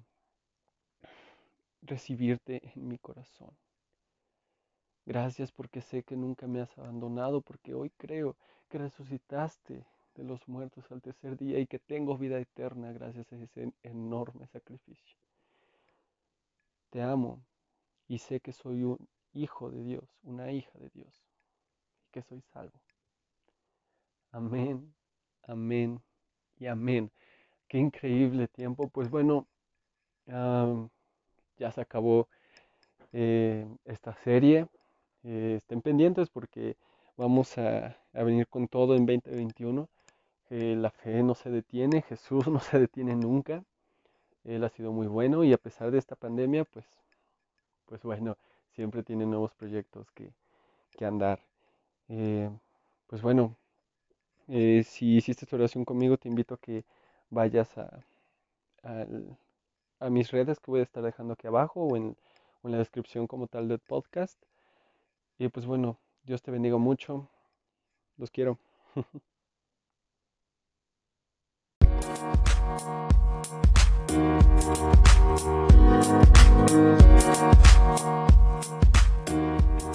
recibirte 1.83 2.67
en 2.73 2.87
mi 2.87 2.97
corazón. 2.97 3.51
Gracias 5.05 5.51
porque 5.51 5.81
sé 5.81 6.01
que 6.01 6.17
nunca 6.17 6.47
me 6.47 6.61
has 6.61 6.75
abandonado, 6.79 7.41
porque 7.41 7.75
hoy 7.75 7.91
creo 7.91 8.35
que 8.67 8.79
resucitaste 8.79 9.85
de 10.15 10.23
los 10.23 10.47
muertos 10.47 10.91
al 10.91 11.03
tercer 11.03 11.37
día 11.37 11.59
y 11.59 11.67
que 11.67 11.77
tengo 11.77 12.17
vida 12.17 12.39
eterna 12.39 12.91
gracias 12.91 13.31
a 13.31 13.35
ese 13.35 13.71
enorme 13.83 14.47
sacrificio. 14.47 15.19
Te 16.89 17.03
amo 17.03 17.45
y 18.07 18.17
sé 18.17 18.39
que 18.39 18.51
soy 18.51 18.81
un 18.81 19.07
hijo 19.33 19.69
de 19.69 19.83
Dios, 19.83 20.03
una 20.23 20.51
hija 20.51 20.71
de 20.79 20.89
Dios, 20.89 21.23
y 22.05 22.11
que 22.11 22.21
soy 22.23 22.41
salvo. 22.53 22.79
Amén, 24.31 24.93
amén 25.43 26.01
y 26.57 26.67
amén. 26.67 27.11
Qué 27.67 27.77
increíble 27.77 28.47
tiempo. 28.47 28.87
Pues 28.89 29.09
bueno, 29.09 29.47
ya 31.57 31.71
se 31.71 31.81
acabó 31.81 32.27
eh, 33.11 33.67
esta 33.85 34.15
serie. 34.23 34.67
Eh, 35.23 35.55
estén 35.57 35.81
pendientes 35.81 36.29
porque 36.29 36.77
vamos 37.15 37.57
a, 37.57 37.97
venir 38.13 38.47
con 38.47 38.67
todo 38.67 38.95
en 38.95 39.05
2021. 39.05 39.89
la 40.49 40.91
fe 40.91 41.23
no 41.23 41.35
se 41.35 41.49
detiene, 41.49 42.01
Jesús 42.09 42.47
no 42.47 42.59
se 42.59 42.79
detiene 42.79 43.15
nunca. 43.15 43.63
Él 44.43 44.63
ha 44.63 44.69
sido 44.69 44.91
muy 44.91 45.07
bueno 45.07 45.43
y 45.43 45.53
a 45.53 45.57
pesar 45.57 45.91
de 45.91 45.99
esta 45.99 46.15
pandemia, 46.15 46.65
pues, 46.65 46.85
pues 47.85 48.03
bueno, 48.03 48.37
siempre 48.75 49.03
tiene 49.03 49.25
nuevos 49.25 49.53
proyectos 49.53 50.11
que, 50.11 50.33
andar. 51.05 51.39
Eh, 52.07 52.49
pues 53.07 53.21
bueno, 53.21 53.57
eh, 54.47 54.83
si 54.85 55.17
hiciste 55.17 55.45
tu 55.45 55.55
oración 55.57 55.85
conmigo, 55.85 56.17
te 56.17 56.29
invito 56.29 56.55
a 56.55 56.57
que 56.57 56.85
vayas 57.29 57.77
a, 57.77 58.05
mis 60.09 60.31
redes 60.31 60.59
que 60.59 60.71
voy 60.71 60.81
a 60.81 60.83
estar 60.83 61.03
dejando 61.03 61.33
aquí 61.33 61.47
abajo 61.47 61.81
o 61.81 61.97
en, 61.97 62.15
la 62.63 62.77
descripción 62.77 63.27
como 63.27 63.47
tal 63.47 63.67
del 63.67 63.79
podcast. 63.79 64.41
Y 65.37 65.49
pues 65.49 65.65
bueno, 65.65 65.97
Dios 66.23 66.41
te 66.41 66.51
bendiga 66.51 66.77
mucho. 66.77 67.27
Los 68.17 68.31
quiero. 68.31 68.57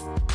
you 0.00 0.27